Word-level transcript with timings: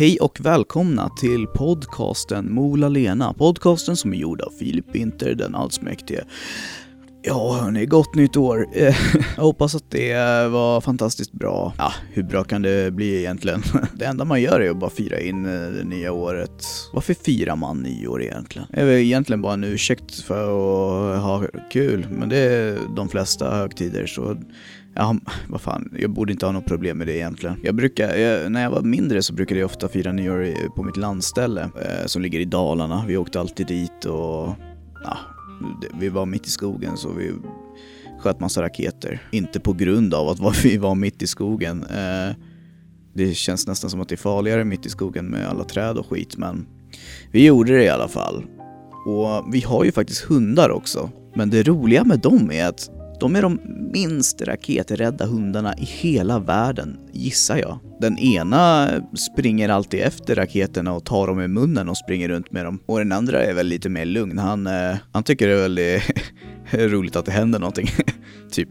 Hej 0.00 0.18
och 0.20 0.40
välkomna 0.40 1.08
till 1.20 1.46
podcasten 1.46 2.52
Mola 2.52 2.88
Lena. 2.88 3.32
Podcasten 3.32 3.96
som 3.96 4.12
är 4.12 4.16
gjord 4.16 4.40
av 4.40 4.50
Filip 4.58 4.94
Winter, 4.94 5.34
den 5.34 5.54
allsmäktige. 5.54 6.24
Ja 7.22 7.58
hörni, 7.62 7.86
gott 7.86 8.14
nytt 8.14 8.36
år. 8.36 8.66
Eh, 8.74 8.96
jag 9.36 9.42
hoppas 9.42 9.74
att 9.74 9.90
det 9.90 10.14
var 10.48 10.80
fantastiskt 10.80 11.32
bra. 11.32 11.72
Ja, 11.78 11.92
hur 12.12 12.22
bra 12.22 12.44
kan 12.44 12.62
det 12.62 12.92
bli 12.92 13.18
egentligen? 13.18 13.62
Det 13.94 14.04
enda 14.04 14.24
man 14.24 14.42
gör 14.42 14.60
är 14.60 14.70
att 14.70 14.76
bara 14.76 14.90
fira 14.90 15.20
in 15.20 15.44
eh, 15.44 15.70
det 15.70 15.84
nya 15.84 16.12
året. 16.12 16.64
Varför 16.92 17.14
firar 17.14 17.56
man 17.56 17.82
nyår 17.82 18.22
egentligen? 18.22 18.68
Det 18.70 18.80
är 18.80 18.86
väl 18.86 18.98
egentligen 18.98 19.42
bara 19.42 19.52
en 19.54 19.64
ursäkt 19.64 20.14
för 20.14 21.14
att 21.14 21.22
ha 21.22 21.44
kul, 21.70 22.06
men 22.10 22.28
det 22.28 22.38
är 22.38 22.78
de 22.96 23.08
flesta 23.08 23.56
högtider 23.56 24.06
så 24.06 24.36
Ja, 24.94 25.16
vad 25.48 25.60
fan, 25.60 25.92
jag 25.98 26.10
borde 26.10 26.32
inte 26.32 26.46
ha 26.46 26.52
något 26.52 26.66
problem 26.66 26.98
med 26.98 27.06
det 27.06 27.16
egentligen. 27.16 27.56
Jag 27.62 27.74
brukar, 27.74 28.14
jag, 28.16 28.52
när 28.52 28.62
jag 28.62 28.70
var 28.70 28.82
mindre 28.82 29.22
så 29.22 29.32
brukade 29.34 29.60
jag 29.60 29.66
ofta 29.66 29.88
fira 29.88 30.12
nyår 30.12 30.68
på 30.76 30.82
mitt 30.82 30.96
landställe 30.96 31.62
eh, 31.62 32.06
som 32.06 32.22
ligger 32.22 32.40
i 32.40 32.44
Dalarna. 32.44 33.04
Vi 33.08 33.16
åkte 33.16 33.40
alltid 33.40 33.66
dit 33.66 34.04
och 34.04 34.48
ja, 35.04 35.16
det- 35.80 35.88
vi 36.00 36.08
var 36.08 36.26
mitt 36.26 36.46
i 36.46 36.50
skogen 36.50 36.96
så 36.96 37.12
vi 37.12 37.32
sköt 38.20 38.40
massa 38.40 38.62
raketer. 38.62 39.22
Inte 39.32 39.60
på 39.60 39.72
grund 39.72 40.14
av 40.14 40.28
att 40.28 40.64
vi 40.64 40.76
var 40.76 40.94
mitt 40.94 41.22
i 41.22 41.26
skogen. 41.26 41.82
Eh, 41.84 42.34
det 43.14 43.34
känns 43.34 43.66
nästan 43.66 43.90
som 43.90 44.00
att 44.00 44.08
det 44.08 44.14
är 44.14 44.16
farligare 44.16 44.64
mitt 44.64 44.86
i 44.86 44.88
skogen 44.88 45.26
med 45.26 45.48
alla 45.48 45.64
träd 45.64 45.98
och 45.98 46.06
skit 46.10 46.36
men 46.36 46.66
vi 47.32 47.46
gjorde 47.46 47.76
det 47.76 47.84
i 47.84 47.88
alla 47.88 48.08
fall. 48.08 48.44
Och 49.06 49.54
vi 49.54 49.60
har 49.60 49.84
ju 49.84 49.92
faktiskt 49.92 50.20
hundar 50.22 50.70
också. 50.70 51.10
Men 51.34 51.50
det 51.50 51.62
roliga 51.62 52.04
med 52.04 52.20
dem 52.20 52.50
är 52.52 52.66
att 52.68 52.90
de 53.20 53.36
är 53.36 53.42
de 53.42 53.60
minst 53.92 54.42
raketrädda 54.42 55.26
hundarna 55.26 55.74
i 55.78 55.84
hela 55.84 56.38
världen, 56.38 56.98
gissar 57.12 57.56
jag. 57.56 57.78
Den 58.00 58.18
ena 58.18 58.90
springer 59.32 59.68
alltid 59.68 60.00
efter 60.00 60.34
raketerna 60.34 60.92
och 60.92 61.04
tar 61.04 61.26
dem 61.26 61.40
i 61.40 61.48
munnen 61.48 61.88
och 61.88 61.96
springer 61.96 62.28
runt 62.28 62.52
med 62.52 62.64
dem. 62.64 62.78
Och 62.86 62.98
den 62.98 63.12
andra 63.12 63.44
är 63.44 63.54
väl 63.54 63.66
lite 63.66 63.88
mer 63.88 64.04
lugn. 64.04 64.38
Han, 64.38 64.66
eh, 64.66 64.96
han 65.12 65.22
tycker 65.22 65.48
det 65.48 65.54
är 65.54 65.62
väldigt 65.62 66.02
eh, 66.70 66.78
roligt 66.78 67.16
att 67.16 67.26
det 67.26 67.32
händer 67.32 67.58
någonting, 67.58 67.88
typ. 68.50 68.68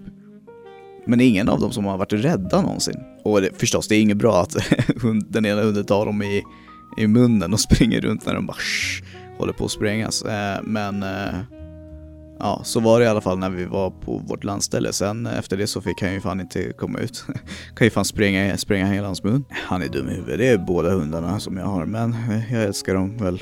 Men 1.05 1.21
ingen 1.21 1.49
av 1.49 1.59
dem 1.59 1.71
som 1.71 1.85
har 1.85 1.97
varit 1.97 2.13
rädda 2.13 2.61
någonsin. 2.61 2.97
Och 3.23 3.41
det, 3.41 3.59
förstås, 3.59 3.87
det 3.87 3.95
är 3.95 4.01
inget 4.01 4.17
bra 4.17 4.41
att 4.41 4.57
den 5.29 5.45
ena 5.45 5.61
hunden 5.61 5.85
tar 5.85 6.05
dem 6.05 6.21
i, 6.21 6.43
i 6.97 7.07
munnen 7.07 7.53
och 7.53 7.59
springer 7.59 8.01
runt 8.01 8.25
när 8.25 8.33
de 8.33 8.45
bara 8.45 8.57
shh, 8.57 9.03
håller 9.37 9.53
på 9.53 9.65
att 9.65 9.71
sprängas. 9.71 10.21
Eh, 10.21 10.59
men 10.63 11.03
eh, 11.03 11.58
ja, 12.39 12.61
så 12.63 12.79
var 12.79 12.99
det 12.99 13.05
i 13.05 13.07
alla 13.07 13.21
fall 13.21 13.37
när 13.37 13.49
vi 13.49 13.65
var 13.65 13.89
på 13.89 14.17
vårt 14.17 14.43
landställe. 14.43 14.93
Sen 14.93 15.25
efter 15.25 15.57
det 15.57 15.67
så 15.67 15.81
fick 15.81 16.01
han 16.01 16.13
ju 16.13 16.21
fan 16.21 16.39
inte 16.39 16.73
komma 16.73 16.99
ut. 16.99 17.25
kan 17.75 17.87
ju 17.87 17.91
fan 17.91 18.05
spränga, 18.05 18.57
spränga 18.57 18.85
hela 18.85 19.07
hans 19.07 19.23
mun. 19.23 19.45
Han 19.49 19.81
är 19.81 19.87
dum 19.87 20.09
i 20.09 20.13
huvudet. 20.13 20.37
Det 20.37 20.47
är 20.47 20.57
båda 20.57 20.89
hundarna 20.89 21.39
som 21.39 21.57
jag 21.57 21.65
har, 21.65 21.85
men 21.85 22.15
jag 22.51 22.63
älskar 22.63 22.93
dem 22.93 23.17
väl. 23.17 23.39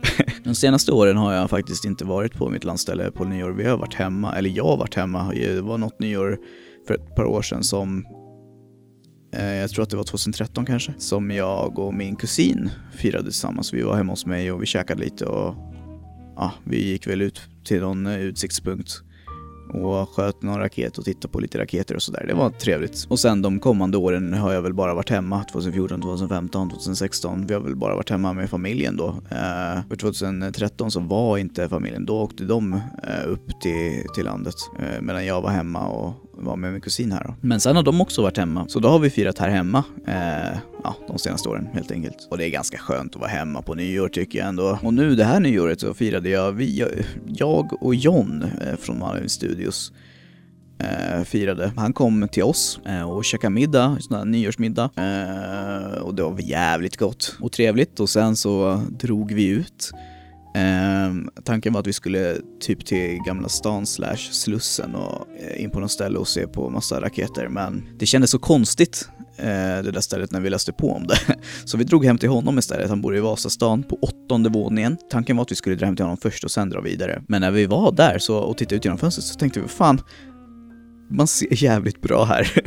De 0.44 0.54
senaste 0.54 0.92
åren 0.92 1.16
har 1.16 1.32
jag 1.32 1.50
faktiskt 1.50 1.84
inte 1.84 2.04
varit 2.04 2.34
på 2.34 2.48
mitt 2.48 2.64
landställe 2.64 3.10
på 3.10 3.24
nyår. 3.24 3.50
Vi 3.50 3.64
har 3.64 3.76
varit 3.76 3.94
hemma, 3.94 4.36
eller 4.36 4.50
jag 4.50 4.64
har 4.64 4.76
varit 4.76 4.94
hemma. 4.94 5.32
Det 5.34 5.60
var 5.60 5.78
något 5.78 6.00
nyår 6.00 6.38
för 6.86 6.94
ett 6.94 7.14
par 7.14 7.24
år 7.24 7.42
sedan 7.42 7.64
som 7.64 8.06
eh, 9.34 9.54
jag 9.54 9.70
tror 9.70 9.82
att 9.82 9.90
det 9.90 9.96
var 9.96 10.04
2013 10.04 10.66
kanske, 10.66 10.94
som 10.98 11.30
jag 11.30 11.78
och 11.78 11.94
min 11.94 12.16
kusin 12.16 12.70
firade 12.92 13.24
tillsammans. 13.24 13.74
Vi 13.74 13.82
var 13.82 13.96
hemma 13.96 14.12
hos 14.12 14.26
mig 14.26 14.52
och 14.52 14.62
vi 14.62 14.66
käkade 14.66 15.00
lite 15.00 15.26
och 15.26 15.54
ja, 16.36 16.52
vi 16.64 16.84
gick 16.84 17.06
väl 17.06 17.22
ut 17.22 17.40
till 17.64 17.80
någon 17.80 18.06
eh, 18.06 18.20
utsiktspunkt 18.20 19.02
och 19.74 20.08
sköt 20.08 20.42
någon 20.42 20.58
raket 20.58 20.98
och 20.98 21.04
tittade 21.04 21.32
på 21.32 21.40
lite 21.40 21.58
raketer 21.58 21.94
och 21.94 22.02
sådär. 22.02 22.24
Det 22.28 22.34
var 22.34 22.50
trevligt. 22.50 23.06
Och 23.08 23.18
sen 23.18 23.42
de 23.42 23.60
kommande 23.60 23.96
åren 23.96 24.34
har 24.34 24.52
jag 24.52 24.62
väl 24.62 24.74
bara 24.74 24.94
varit 24.94 25.10
hemma. 25.10 25.44
2014, 25.44 26.02
2015, 26.02 26.70
2016. 26.70 27.46
Vi 27.46 27.54
har 27.54 27.60
väl 27.60 27.76
bara 27.76 27.94
varit 27.94 28.10
hemma 28.10 28.32
med 28.32 28.50
familjen 28.50 28.96
då. 28.96 29.08
Eh, 29.30 29.88
för 29.88 29.96
2013 29.96 30.90
så 30.90 31.00
var 31.00 31.38
inte 31.38 31.68
familjen. 31.68 32.06
Då 32.06 32.20
åkte 32.20 32.44
de 32.44 32.72
eh, 32.72 33.28
upp 33.28 33.60
till, 33.60 34.02
till 34.14 34.24
landet. 34.24 34.54
Eh, 34.78 35.00
medan 35.02 35.26
jag 35.26 35.40
var 35.40 35.50
hemma 35.50 35.88
och 35.88 36.14
var 36.36 36.56
med 36.56 36.72
min 36.72 36.80
kusin 36.80 37.12
här 37.12 37.24
då. 37.24 37.34
Men 37.40 37.60
sen 37.60 37.76
har 37.76 37.82
de 37.82 38.00
också 38.00 38.22
varit 38.22 38.36
hemma. 38.36 38.68
Så 38.68 38.80
då 38.80 38.88
har 38.88 38.98
vi 38.98 39.10
firat 39.10 39.38
här 39.38 39.48
hemma. 39.48 39.84
Eh, 40.06 40.58
ja, 40.84 40.96
de 41.08 41.18
senaste 41.18 41.48
åren 41.48 41.68
helt 41.72 41.90
enkelt. 41.90 42.28
Och 42.30 42.38
det 42.38 42.44
är 42.44 42.50
ganska 42.50 42.78
skönt 42.78 43.14
att 43.14 43.20
vara 43.20 43.30
hemma 43.30 43.62
på 43.62 43.74
nyår 43.74 44.08
tycker 44.08 44.38
jag 44.38 44.48
ändå. 44.48 44.78
Och 44.82 44.94
nu 44.94 45.14
det 45.14 45.24
här 45.24 45.40
nyåret 45.40 45.80
så 45.80 45.94
firade 45.94 46.28
jag, 46.28 46.52
vi, 46.52 46.78
jag, 46.78 46.88
jag 47.26 47.82
och 47.82 47.94
John 47.94 48.44
eh, 48.60 48.76
från 48.76 48.98
Malmö 48.98 49.28
Studios 49.28 49.92
eh, 50.78 51.22
firade. 51.24 51.72
Han 51.76 51.92
kom 51.92 52.28
till 52.28 52.42
oss 52.42 52.80
eh, 52.86 53.10
och 53.10 53.24
käkade 53.24 53.54
middag, 53.54 53.96
sån 54.00 54.16
här 54.16 54.24
nyårsmiddag. 54.24 54.90
Eh, 54.96 55.98
och 55.98 56.14
det 56.14 56.22
var 56.22 56.40
jävligt 56.40 56.96
gott 56.96 57.36
och 57.40 57.52
trevligt 57.52 58.00
och 58.00 58.08
sen 58.08 58.36
så 58.36 58.82
drog 58.90 59.32
vi 59.32 59.46
ut. 59.46 59.92
Eh, 60.56 61.14
tanken 61.44 61.72
var 61.72 61.80
att 61.80 61.86
vi 61.86 61.92
skulle 61.92 62.36
typ 62.60 62.86
till 62.86 63.18
Gamla 63.26 63.48
stan 63.48 63.86
slash 63.86 64.16
Slussen 64.16 64.94
och 64.94 65.26
eh, 65.40 65.62
in 65.62 65.70
på 65.70 65.80
något 65.80 65.90
ställe 65.90 66.18
och 66.18 66.28
se 66.28 66.46
på 66.46 66.70
massa 66.70 67.00
raketer 67.00 67.48
men 67.48 67.88
det 67.98 68.06
kändes 68.06 68.30
så 68.30 68.38
konstigt 68.38 69.08
eh, 69.36 69.46
det 69.82 69.90
där 69.90 70.00
stället 70.00 70.32
när 70.32 70.40
vi 70.40 70.50
läste 70.50 70.72
på 70.72 70.92
om 70.92 71.06
det. 71.06 71.18
Så 71.64 71.78
vi 71.78 71.84
drog 71.84 72.04
hem 72.04 72.18
till 72.18 72.28
honom 72.28 72.58
istället, 72.58 72.88
han 72.88 73.00
bor 73.00 73.16
i 73.16 73.20
Vasastan 73.20 73.82
på 73.82 73.98
åttonde 74.02 74.48
våningen. 74.48 74.96
Tanken 75.10 75.36
var 75.36 75.42
att 75.42 75.50
vi 75.50 75.56
skulle 75.56 75.76
dra 75.76 75.86
hem 75.86 75.96
till 75.96 76.04
honom 76.04 76.16
först 76.16 76.44
och 76.44 76.50
sen 76.50 76.70
dra 76.70 76.80
vidare. 76.80 77.22
Men 77.28 77.40
när 77.40 77.50
vi 77.50 77.66
var 77.66 77.92
där 77.92 78.18
så, 78.18 78.38
och 78.38 78.58
tittade 78.58 78.76
ut 78.76 78.84
genom 78.84 78.98
fönstret 78.98 79.24
så 79.24 79.38
tänkte 79.38 79.60
vi 79.60 79.68
fan, 79.68 80.00
man 81.10 81.26
ser 81.26 81.64
jävligt 81.64 82.00
bra 82.00 82.24
här. 82.24 82.52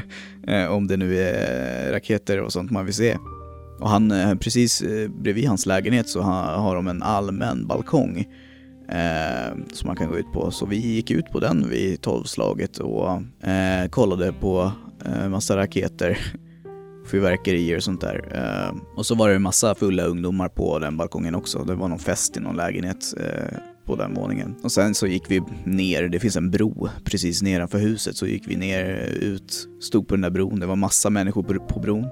Eh, 0.48 0.66
om 0.66 0.88
det 0.88 0.98
nu 0.98 1.20
är 1.20 1.92
raketer 1.92 2.42
och 2.42 2.54
sånt 2.54 2.72
man 2.72 2.86
vill 2.86 2.94
se. 2.94 3.18
Och 3.80 3.90
han, 3.90 4.12
eh, 4.12 4.36
precis 4.36 4.82
eh, 4.82 5.10
bredvid 5.10 5.48
hans 5.48 5.66
lägenhet 5.66 6.10
så 6.10 6.22
har, 6.22 6.76
de 6.76 6.88
en 6.88 7.04
allmän 7.04 7.68
balkong. 7.68 8.26
Eh, 8.90 9.58
som 9.74 9.88
man 9.88 9.96
kan 9.96 10.10
gå 10.10 10.18
ut 10.18 10.32
på. 10.34 10.52
Så 10.52 10.66
vi 10.66 10.78
gick 10.78 11.12
ut 11.12 11.32
på 11.32 11.40
den 11.40 11.70
vid 11.70 12.02
tolvslaget 12.02 12.78
och 12.78 13.12
eh, 13.50 13.90
kollade 13.90 14.34
på 14.34 14.72
eh, 15.06 15.30
massa 15.30 15.58
raketer. 15.58 16.20
Fyrverkerier 17.12 17.78
och 17.78 17.84
sånt 17.84 18.02
där. 18.02 18.32
Eh, 18.34 18.76
och 18.96 19.06
så 19.06 19.16
var 19.16 19.30
det 19.30 19.36
en 19.36 19.42
massa 19.42 19.76
fulla 19.76 20.04
ungdomar 20.04 20.50
på 20.50 20.80
den 20.80 20.98
balkongen 20.98 21.36
också. 21.36 21.64
Det 21.64 21.76
var 21.76 21.88
någon 21.88 22.00
fest 22.00 22.38
i 22.38 22.40
någon 22.40 22.56
lägenhet 22.56 23.14
eh, 23.18 23.58
på 23.86 23.96
den 23.96 24.14
våningen. 24.14 24.56
Och 24.64 24.72
sen 24.72 24.96
så 24.96 25.08
gick 25.08 25.32
vi 25.32 25.42
ner, 25.64 26.04
det 26.04 26.20
finns 26.20 26.36
en 26.36 26.52
bro 26.52 26.90
precis 27.04 27.42
nedanför 27.42 27.78
huset, 27.78 28.16
så 28.16 28.28
gick 28.28 28.48
vi 28.48 28.56
ner 28.56 28.86
ut, 29.22 29.68
stod 29.82 30.08
på 30.08 30.16
den 30.16 30.22
där 30.22 30.30
bron. 30.30 30.60
Det 30.60 30.66
var 30.66 30.76
massa 30.76 31.10
människor 31.10 31.44
på, 31.44 31.54
på 31.54 31.80
bron. 31.80 32.06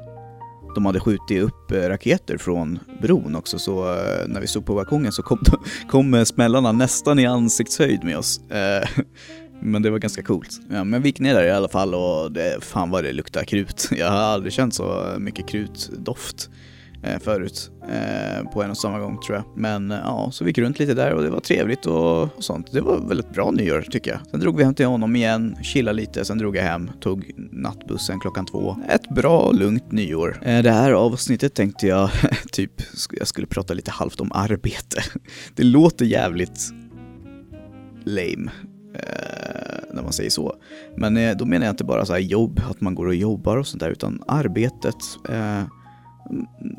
De 0.78 0.86
hade 0.86 1.00
skjutit 1.00 1.44
upp 1.44 1.72
eh, 1.72 1.82
raketer 1.82 2.38
från 2.38 2.80
bron 3.02 3.36
också, 3.36 3.60
så 3.60 3.94
eh, 3.94 4.28
när 4.28 4.42
vi 4.42 4.48
stod 4.48 4.66
på 4.66 4.76
balkongen 4.76 5.12
så 5.12 5.24
kom, 5.24 5.40
de, 5.42 5.58
kom 5.90 6.14
eh, 6.14 6.24
smällarna 6.24 6.72
nästan 6.72 7.20
i 7.20 7.26
ansiktshöjd 7.26 8.04
med 8.04 8.18
oss. 8.18 8.40
Men 9.62 9.82
det 9.82 9.90
var 9.90 10.00
ganska 10.00 10.24
coolt. 10.24 10.50
Ja, 10.70 10.84
men 10.84 11.02
vi 11.02 11.10
gick 11.10 11.20
ner 11.20 11.34
där 11.34 11.44
i 11.44 11.52
alla 11.52 11.68
fall 11.68 11.96
och 11.96 12.32
det, 12.32 12.64
fan 12.64 12.90
vad 12.90 13.04
det 13.04 13.14
luktar 13.14 13.44
krut. 13.44 13.90
Jag 13.98 14.12
har 14.12 14.18
aldrig 14.18 14.54
känt 14.54 14.74
så 14.74 15.16
mycket 15.20 15.48
krutdoft 15.48 16.50
Eh, 17.04 17.20
förut 17.20 17.72
eh, 17.90 18.52
på 18.52 18.64
en 18.64 18.70
och 18.70 18.78
samma 18.78 19.00
gång 19.00 19.20
tror 19.22 19.38
jag. 19.38 19.46
Men 19.56 19.92
eh, 19.92 19.98
ja, 20.04 20.30
så 20.32 20.44
vi 20.44 20.50
gick 20.50 20.58
runt 20.58 20.80
lite 20.80 20.94
där 20.94 21.14
och 21.14 21.24
det 21.24 21.30
var 21.30 21.40
trevligt 21.40 21.86
och, 21.86 22.22
och 22.24 22.44
sånt. 22.44 22.72
Det 22.72 22.82
var 22.82 23.08
väldigt 23.08 23.34
bra 23.34 23.52
nyår 23.52 23.82
tycker 23.82 24.12
jag. 24.12 24.20
Sen 24.32 24.40
drog 24.40 24.58
vi 24.58 24.64
hem 24.64 24.74
till 24.74 24.86
honom 24.86 25.16
igen, 25.16 25.58
chillade 25.64 25.96
lite, 25.98 26.26
sen 26.26 26.38
drog 26.38 26.56
jag 26.56 26.64
hem, 26.64 26.92
tog 27.02 27.32
nattbussen 27.52 28.20
klockan 28.20 28.46
två. 28.46 28.78
Ett 28.90 29.10
bra, 29.10 29.52
lugnt 29.52 29.92
nyår. 29.92 30.40
Eh, 30.44 30.64
det 30.64 30.72
här 30.72 30.92
avsnittet 30.92 31.54
tänkte 31.54 31.88
jag 31.88 32.10
typ, 32.52 32.72
jag 33.12 33.28
skulle 33.28 33.48
prata 33.48 33.74
lite 33.74 33.92
halvt 33.92 34.22
om 34.22 34.32
arbete. 34.32 35.02
Det 35.56 35.64
låter 35.64 36.06
jävligt 36.06 36.72
lame. 38.06 38.52
Eh, 38.94 39.94
när 39.94 40.04
man 40.04 40.14
säger 40.14 40.30
så. 40.30 40.56
Men 40.98 41.18
eh, 41.18 41.38
då 41.38 41.46
menar 41.46 41.66
jag 41.66 41.74
inte 41.74 41.84
bara 41.84 42.06
så 42.06 42.14
här 42.14 42.20
jobb, 42.20 42.62
att 42.70 42.82
man 42.82 42.96
går 42.96 43.06
och 43.08 43.16
jobbar 43.16 43.58
och 43.58 43.68
sånt 43.68 43.80
där, 43.80 43.90
utan 43.90 44.24
arbetet. 44.28 44.96
Eh, 45.30 45.64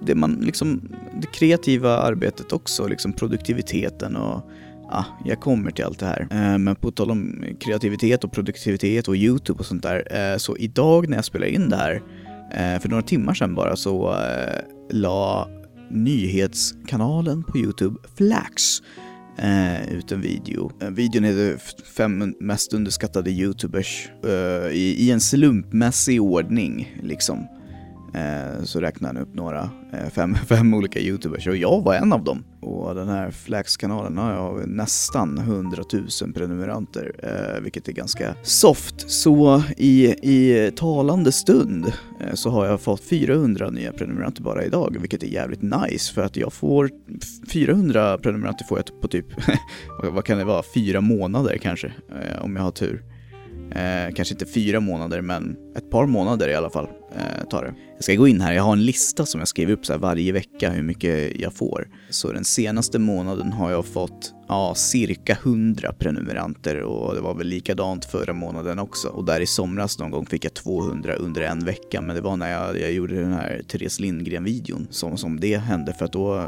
det 0.06 0.14
man 0.14 0.32
liksom, 0.32 0.92
det 1.20 1.26
kreativa 1.26 1.96
arbetet 1.98 2.52
också, 2.52 2.86
liksom 2.86 3.12
produktiviteten 3.12 4.16
och 4.16 4.42
ja, 4.90 5.04
jag 5.24 5.40
kommer 5.40 5.70
till 5.70 5.84
allt 5.84 5.98
det 5.98 6.06
här. 6.06 6.28
Eh, 6.30 6.58
men 6.58 6.76
på 6.76 6.90
tal 6.90 7.10
om 7.10 7.44
kreativitet 7.60 8.24
och 8.24 8.32
produktivitet 8.32 9.08
och 9.08 9.16
YouTube 9.16 9.58
och 9.58 9.66
sånt 9.66 9.82
där, 9.82 10.32
eh, 10.32 10.36
så 10.38 10.56
idag 10.56 11.08
när 11.08 11.16
jag 11.16 11.24
spelar 11.24 11.46
in 11.46 11.68
det 11.68 11.76
här, 11.76 12.02
eh, 12.52 12.80
för 12.80 12.88
några 12.88 13.02
timmar 13.02 13.34
sedan 13.34 13.54
bara, 13.54 13.76
så 13.76 14.16
la 14.90 15.48
nyhetskanalen 15.90 17.42
på 17.42 17.58
YouTube 17.58 17.96
Flax 18.16 18.82
eh, 19.38 19.92
ut 19.92 20.12
en 20.12 20.20
video. 20.20 20.72
Eh, 20.80 20.90
videon 20.90 21.24
heter 21.24 21.54
f- 21.56 21.84
fem 21.96 22.34
mest 22.40 22.72
underskattade 22.72 23.30
YouTubers 23.30 24.08
eh, 24.24 24.72
i, 24.72 24.94
i 24.98 25.10
en 25.10 25.20
slumpmässig 25.20 26.22
ordning 26.22 26.96
liksom. 27.02 27.46
Eh, 28.14 28.64
så 28.64 28.80
räknade 28.80 29.14
han 29.14 29.22
upp 29.22 29.34
några, 29.34 29.70
eh, 29.92 30.10
fem, 30.10 30.34
fem 30.48 30.74
olika 30.74 31.00
YouTubers 31.00 31.46
och 31.46 31.56
jag 31.56 31.82
var 31.82 31.94
en 31.94 32.12
av 32.12 32.24
dem. 32.24 32.44
Och 32.60 32.94
den 32.94 33.08
här 33.08 33.30
Flax-kanalen 33.30 34.18
har 34.18 34.32
jag 34.32 34.68
nästan 34.68 35.38
100 35.38 35.82
000 36.22 36.32
prenumeranter, 36.34 37.12
eh, 37.22 37.62
vilket 37.62 37.88
är 37.88 37.92
ganska 37.92 38.34
soft. 38.42 39.10
Så 39.10 39.62
i, 39.76 40.06
i 40.06 40.70
talande 40.76 41.32
stund 41.32 41.86
eh, 42.20 42.34
så 42.34 42.50
har 42.50 42.66
jag 42.66 42.80
fått 42.80 43.00
400 43.00 43.70
nya 43.70 43.92
prenumeranter 43.92 44.42
bara 44.42 44.64
idag, 44.64 44.96
vilket 45.00 45.22
är 45.22 45.26
jävligt 45.26 45.62
nice 45.62 46.14
för 46.14 46.22
att 46.22 46.36
jag 46.36 46.52
får 46.52 46.90
400 47.48 48.18
prenumeranter 48.18 48.64
får 48.64 48.78
jag 48.78 49.00
på 49.00 49.08
typ, 49.08 49.26
vad 50.02 50.24
kan 50.24 50.38
det 50.38 50.44
vara, 50.44 50.62
fyra 50.74 51.00
månader 51.00 51.58
kanske, 51.62 51.86
eh, 51.86 52.44
om 52.44 52.56
jag 52.56 52.62
har 52.62 52.70
tur. 52.70 53.02
Eh, 53.70 54.14
kanske 54.14 54.34
inte 54.34 54.46
fyra 54.46 54.80
månader, 54.80 55.20
men 55.20 55.56
ett 55.76 55.90
par 55.90 56.06
månader 56.06 56.48
i 56.48 56.54
alla 56.54 56.70
fall 56.70 56.88
eh, 57.16 57.48
tar 57.50 57.64
det. 57.64 57.74
Jag 57.94 58.04
ska 58.04 58.14
gå 58.14 58.28
in 58.28 58.40
här, 58.40 58.52
jag 58.52 58.62
har 58.62 58.72
en 58.72 58.84
lista 58.84 59.26
som 59.26 59.38
jag 59.38 59.48
skriver 59.48 59.72
upp 59.72 59.86
så 59.86 59.98
varje 59.98 60.32
vecka 60.32 60.70
hur 60.70 60.82
mycket 60.82 61.40
jag 61.40 61.54
får. 61.54 61.88
Så 62.10 62.32
den 62.32 62.44
senaste 62.44 62.98
månaden 62.98 63.52
har 63.52 63.70
jag 63.70 63.86
fått 63.86 64.34
ja, 64.48 64.74
cirka 64.74 65.32
100 65.32 65.92
prenumeranter 65.92 66.82
och 66.82 67.14
det 67.14 67.20
var 67.20 67.34
väl 67.34 67.46
likadant 67.46 68.04
förra 68.04 68.32
månaden 68.32 68.78
också. 68.78 69.08
Och 69.08 69.24
där 69.24 69.40
i 69.40 69.46
somras 69.46 69.98
någon 69.98 70.10
gång 70.10 70.26
fick 70.26 70.44
jag 70.44 70.54
200 70.54 71.14
under 71.14 71.42
en 71.42 71.64
vecka, 71.64 72.00
men 72.00 72.16
det 72.16 72.22
var 72.22 72.36
när 72.36 72.52
jag, 72.52 72.80
jag 72.80 72.92
gjorde 72.92 73.20
den 73.20 73.32
här 73.32 73.62
Therese 73.68 74.00
Lindgren-videon 74.00 74.86
som, 74.90 75.18
som 75.18 75.40
det 75.40 75.56
hände 75.56 75.92
för 75.92 76.04
att 76.04 76.12
då, 76.12 76.44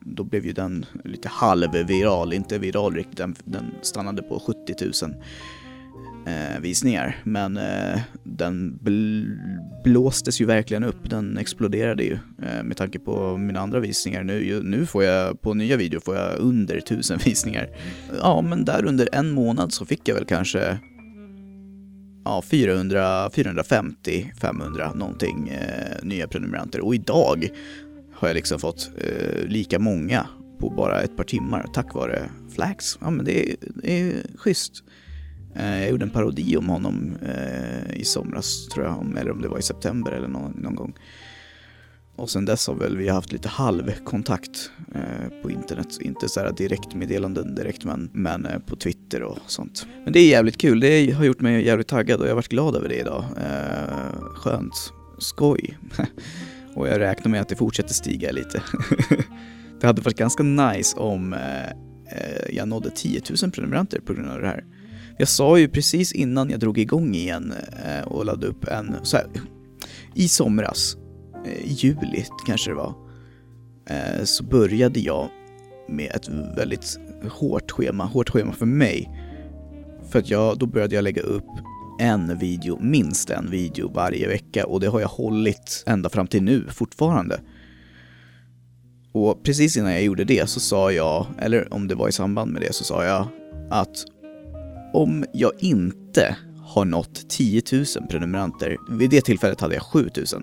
då 0.00 0.24
blev 0.24 0.46
ju 0.46 0.52
den 0.52 0.86
lite 1.04 1.28
halvviral, 1.28 2.32
inte 2.32 2.58
viral 2.58 2.94
riktigt, 2.94 3.16
den, 3.16 3.36
den 3.44 3.64
stannade 3.82 4.22
på 4.22 4.40
70 4.40 4.74
000 5.04 5.14
eh, 6.26 6.60
visningar. 6.60 7.16
Men 7.24 7.56
eh, 7.56 8.00
den 8.24 8.78
bl 8.82 9.22
blåstes 9.84 10.40
ju 10.40 10.44
verkligen 10.44 10.84
upp, 10.84 11.10
den 11.10 11.38
exploderade 11.38 12.02
ju 12.02 12.18
eh, 12.42 12.62
med 12.64 12.76
tanke 12.76 12.98
på 12.98 13.36
mina 13.36 13.60
andra 13.60 13.80
visningar. 13.80 14.22
Nu, 14.22 14.60
nu 14.64 14.86
får 14.86 15.04
jag, 15.04 15.42
på 15.42 15.54
nya 15.54 15.76
videor 15.76 16.00
får 16.00 16.16
jag 16.16 16.38
under 16.38 16.80
tusen 16.80 17.18
visningar. 17.24 17.68
Ja, 18.22 18.42
men 18.42 18.64
där 18.64 18.84
under 18.84 19.08
en 19.12 19.30
månad 19.30 19.72
så 19.72 19.86
fick 19.86 20.08
jag 20.08 20.14
väl 20.14 20.24
kanske 20.24 20.78
ja, 22.24 22.42
400, 22.42 23.30
450, 23.30 24.32
500 24.40 24.92
någonting 24.94 25.48
eh, 25.48 25.96
nya 26.02 26.28
prenumeranter. 26.28 26.80
Och 26.80 26.94
idag 26.94 27.48
har 28.14 28.28
jag 28.28 28.34
liksom 28.34 28.60
fått 28.60 28.90
eh, 28.98 29.44
lika 29.46 29.78
många 29.78 30.26
på 30.58 30.70
bara 30.70 31.02
ett 31.02 31.16
par 31.16 31.24
timmar 31.24 31.66
tack 31.74 31.94
vare 31.94 32.30
Flax. 32.54 32.98
Ja, 33.00 33.10
men 33.10 33.24
det 33.24 33.50
är, 33.50 33.56
det 33.60 34.00
är 34.00 34.12
schysst. 34.36 34.84
Eh, 35.54 35.80
jag 35.80 35.90
gjorde 35.90 36.04
en 36.04 36.10
parodi 36.10 36.56
om 36.56 36.68
honom 36.68 37.16
eh, 37.22 38.00
i 38.00 38.04
somras, 38.04 38.68
tror 38.68 38.86
jag, 38.86 39.18
eller 39.20 39.30
om 39.30 39.42
det 39.42 39.48
var 39.48 39.58
i 39.58 39.62
september 39.62 40.12
eller 40.12 40.28
någon, 40.28 40.52
någon 40.52 40.74
gång. 40.74 40.94
Och 42.20 42.30
sen 42.30 42.44
dess 42.44 42.66
har 42.66 42.74
väl 42.74 42.96
vi 42.96 43.08
haft 43.08 43.32
lite 43.32 43.48
halvkontakt 43.48 44.70
eh, 44.94 45.42
på 45.42 45.50
internet. 45.50 45.98
Inte 46.00 46.28
så 46.28 46.40
här 46.40 46.52
direktmeddelanden 46.52 47.54
direkt, 47.54 47.84
men, 47.84 48.10
men 48.12 48.46
eh, 48.46 48.58
på 48.58 48.76
Twitter 48.76 49.22
och 49.22 49.38
sånt. 49.46 49.86
Men 50.04 50.12
det 50.12 50.20
är 50.20 50.26
jävligt 50.26 50.58
kul. 50.58 50.80
Det 50.80 51.10
har 51.10 51.24
gjort 51.24 51.40
mig 51.40 51.66
jävligt 51.66 51.88
taggad 51.88 52.20
och 52.20 52.26
jag 52.26 52.30
har 52.30 52.36
varit 52.36 52.48
glad 52.48 52.76
över 52.76 52.88
det 52.88 53.00
idag. 53.00 53.24
Eh, 53.36 54.20
skönt. 54.34 54.92
Skoj. 55.18 55.78
och 56.74 56.88
jag 56.88 57.00
räknar 57.00 57.30
med 57.30 57.40
att 57.40 57.48
det 57.48 57.56
fortsätter 57.56 57.94
stiga 57.94 58.32
lite. 58.32 58.62
det 59.80 59.86
hade 59.86 60.02
varit 60.02 60.18
ganska 60.18 60.42
nice 60.42 60.96
om 60.96 61.32
eh, 61.32 61.68
eh 61.68 62.54
jag 62.56 62.68
nådde 62.68 62.90
10 62.90 63.22
000 63.42 63.50
prenumeranter 63.50 64.00
på 64.00 64.14
grund 64.14 64.30
av 64.30 64.40
det 64.40 64.46
här. 64.46 64.64
Jag 65.20 65.28
sa 65.28 65.58
ju 65.58 65.68
precis 65.68 66.12
innan 66.12 66.50
jag 66.50 66.60
drog 66.60 66.78
igång 66.78 67.14
igen 67.14 67.54
eh, 67.84 68.06
och 68.06 68.24
laddade 68.24 68.46
upp 68.46 68.68
en, 68.68 68.96
så 69.02 69.16
här, 69.16 69.26
i 70.14 70.28
somras, 70.28 70.96
eh, 71.46 71.52
i 71.52 71.72
juli 71.72 72.24
kanske 72.46 72.70
det 72.70 72.74
var, 72.74 72.94
eh, 73.90 74.24
så 74.24 74.44
började 74.44 75.00
jag 75.00 75.28
med 75.88 76.10
ett 76.14 76.28
väldigt 76.56 76.98
hårt 77.30 77.70
schema, 77.70 78.04
hårt 78.04 78.30
schema 78.30 78.52
för 78.52 78.66
mig. 78.66 79.10
För 80.10 80.18
att 80.18 80.30
jag, 80.30 80.58
då 80.58 80.66
började 80.66 80.94
jag 80.94 81.04
lägga 81.04 81.22
upp 81.22 81.50
en 81.98 82.38
video, 82.38 82.78
minst 82.80 83.30
en 83.30 83.50
video 83.50 83.92
varje 83.94 84.28
vecka 84.28 84.66
och 84.66 84.80
det 84.80 84.86
har 84.86 85.00
jag 85.00 85.08
hållit 85.08 85.84
ända 85.86 86.08
fram 86.08 86.26
till 86.26 86.42
nu 86.42 86.64
fortfarande. 86.68 87.40
Och 89.12 89.42
precis 89.42 89.76
innan 89.76 89.92
jag 89.92 90.02
gjorde 90.02 90.24
det 90.24 90.48
så 90.48 90.60
sa 90.60 90.92
jag, 90.92 91.26
eller 91.38 91.74
om 91.74 91.88
det 91.88 91.94
var 91.94 92.08
i 92.08 92.12
samband 92.12 92.52
med 92.52 92.62
det, 92.62 92.74
så 92.74 92.84
sa 92.84 93.04
jag 93.04 93.26
att 93.70 94.04
om 94.92 95.24
jag 95.32 95.52
inte 95.58 96.36
har 96.64 96.84
nått 96.84 97.28
10 97.28 97.62
000 97.72 97.84
prenumeranter, 98.10 98.76
vid 98.90 99.10
det 99.10 99.20
tillfället 99.20 99.60
hade 99.60 99.74
jag 99.74 99.82
7 99.82 100.08
000. 100.32 100.42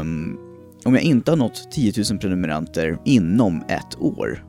Um, 0.00 0.38
om 0.84 0.94
jag 0.94 1.02
inte 1.02 1.30
har 1.30 1.36
nått 1.36 1.70
10 1.72 1.92
000 2.10 2.18
prenumeranter 2.18 2.98
inom 3.04 3.62
ett 3.68 3.98
år, 3.98 4.44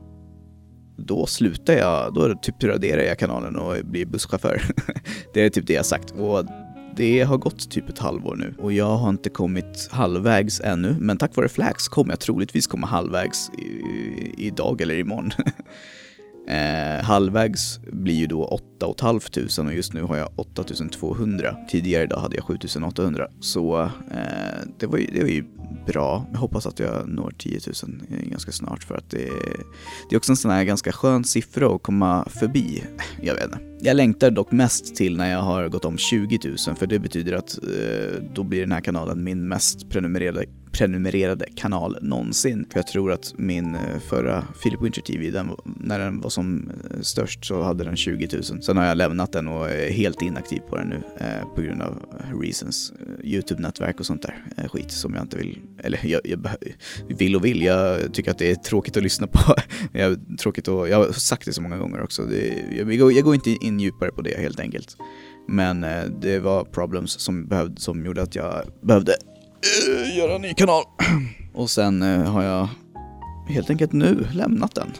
då 0.96 1.26
slutar 1.26 1.72
jag, 1.72 2.14
då 2.14 2.34
typ 2.34 2.64
raderar 2.64 3.02
jag 3.02 3.18
kanalen 3.18 3.56
och 3.56 3.76
blir 3.84 4.06
busschaufför. 4.06 4.62
det 5.34 5.40
är 5.42 5.50
typ 5.50 5.66
det 5.66 5.72
jag 5.72 5.86
sagt. 5.86 6.10
Och 6.10 6.44
det 6.96 7.22
har 7.22 7.38
gått 7.38 7.70
typ 7.70 7.88
ett 7.88 7.98
halvår 7.98 8.36
nu 8.36 8.54
och 8.58 8.72
jag 8.72 8.96
har 8.96 9.10
inte 9.10 9.30
kommit 9.30 9.88
halvvägs 9.90 10.60
ännu, 10.60 10.96
men 11.00 11.18
tack 11.18 11.36
vare 11.36 11.48
Flax 11.48 11.88
kommer 11.88 12.12
jag 12.12 12.20
troligtvis 12.20 12.66
komma 12.66 12.86
halvvägs 12.86 13.50
idag 14.38 14.80
eller 14.80 14.98
imorgon. 14.98 15.30
Eh, 16.50 17.04
halvvägs 17.04 17.80
blir 17.92 18.14
ju 18.14 18.26
då 18.26 18.44
8 18.44 18.94
500 19.00 19.70
och 19.70 19.74
just 19.74 19.92
nu 19.92 20.02
har 20.02 20.16
jag 20.16 20.28
8 20.36 20.64
200. 20.92 21.56
Tidigare 21.68 22.02
idag 22.02 22.20
hade 22.20 22.36
jag 22.36 22.44
7 22.44 22.58
800. 22.86 23.28
Så 23.40 23.80
eh, 23.82 23.88
det, 24.78 24.86
var 24.86 24.98
ju, 24.98 25.06
det 25.06 25.20
var 25.20 25.28
ju 25.28 25.44
bra. 25.86 26.26
Jag 26.32 26.38
hoppas 26.38 26.66
att 26.66 26.78
jag 26.78 27.08
når 27.08 27.34
10 27.38 27.60
000 27.84 28.02
eh, 28.10 28.30
ganska 28.30 28.52
snart 28.52 28.84
för 28.84 28.94
att 28.94 29.10
det, 29.10 29.28
det 30.08 30.14
är 30.14 30.16
också 30.16 30.32
en 30.32 30.36
sån 30.36 30.50
här 30.50 30.64
ganska 30.64 30.92
skön 30.92 31.24
siffra 31.24 31.74
att 31.74 31.82
komma 31.82 32.28
förbi. 32.30 32.84
Jag 33.22 33.34
vet 33.34 33.44
inte. 33.44 33.58
Jag 33.82 33.96
längtar 33.96 34.30
dock 34.30 34.52
mest 34.52 34.96
till 34.96 35.16
när 35.16 35.30
jag 35.30 35.42
har 35.42 35.68
gått 35.68 35.84
om 35.84 35.98
20 35.98 36.38
000 36.44 36.76
för 36.76 36.86
det 36.86 36.98
betyder 36.98 37.32
att 37.32 37.58
eh, 37.62 38.22
då 38.34 38.44
blir 38.44 38.60
den 38.60 38.72
här 38.72 38.80
kanalen 38.80 39.24
min 39.24 39.48
mest 39.48 39.90
prenumererade 39.90 40.44
prenumererade 40.72 41.46
kanal 41.56 41.98
någonsin. 42.02 42.66
För 42.72 42.78
jag 42.78 42.86
tror 42.86 43.12
att 43.12 43.34
min 43.36 43.74
eh, 43.74 43.80
förra 44.08 44.44
Philip 44.62 44.82
Winter 44.82 45.02
TV, 45.02 45.30
den, 45.30 45.50
när 45.64 45.98
den 45.98 46.20
var 46.20 46.30
som 46.30 46.70
eh, 46.70 47.00
störst 47.00 47.44
så 47.44 47.62
hade 47.62 47.84
den 47.84 47.96
20 47.96 48.28
000. 48.32 48.62
Sen 48.62 48.76
har 48.76 48.84
jag 48.84 48.96
lämnat 48.96 49.32
den 49.32 49.48
och 49.48 49.70
är 49.70 49.90
helt 49.90 50.22
inaktiv 50.22 50.60
på 50.60 50.76
den 50.76 50.88
nu 50.88 51.02
eh, 51.18 51.54
på 51.54 51.62
grund 51.62 51.82
av 51.82 52.02
reasons. 52.42 52.92
Eh, 53.00 53.30
Youtube-nätverk 53.30 54.00
och 54.00 54.06
sånt 54.06 54.22
där 54.22 54.44
eh, 54.56 54.68
skit 54.68 54.90
som 54.90 55.14
jag 55.14 55.22
inte 55.22 55.36
vill, 55.36 55.58
eller 55.78 56.06
jag, 56.06 56.20
jag, 56.24 56.46
vill 57.08 57.36
och 57.36 57.44
vill. 57.44 57.62
Jag 57.62 58.14
tycker 58.14 58.30
att 58.30 58.38
det 58.38 58.50
är 58.50 58.54
tråkigt 58.54 58.96
att 58.96 59.02
lyssna 59.02 59.26
på. 59.26 59.54
jag, 59.92 60.38
tråkigt 60.38 60.68
och, 60.68 60.88
jag 60.88 60.96
har 60.96 61.12
sagt 61.12 61.44
det 61.44 61.52
så 61.52 61.62
många 61.62 61.78
gånger 61.78 62.02
också. 62.02 62.22
Det, 62.22 62.64
jag, 62.76 63.12
jag 63.12 63.24
går 63.24 63.34
inte 63.34 63.50
in 63.50 63.80
djupare 63.80 64.10
på 64.10 64.22
det 64.22 64.40
helt 64.40 64.60
enkelt. 64.60 64.96
Men 65.48 65.84
eh, 65.84 66.04
det 66.20 66.38
var 66.38 66.64
problems 66.64 67.20
som, 67.20 67.46
behövde, 67.46 67.80
som 67.80 68.04
gjorde 68.06 68.22
att 68.22 68.34
jag 68.34 68.64
behövde 68.82 69.16
uh, 69.88 70.16
göra 70.16 70.34
en 70.34 70.42
ny 70.42 70.54
kanal. 70.54 70.84
Och 71.54 71.70
sen 71.70 72.02
uh, 72.02 72.24
har 72.24 72.42
jag 72.42 72.68
helt 73.48 73.70
enkelt 73.70 73.92
nu 73.92 74.26
lämnat 74.32 74.74
den. 74.74 74.92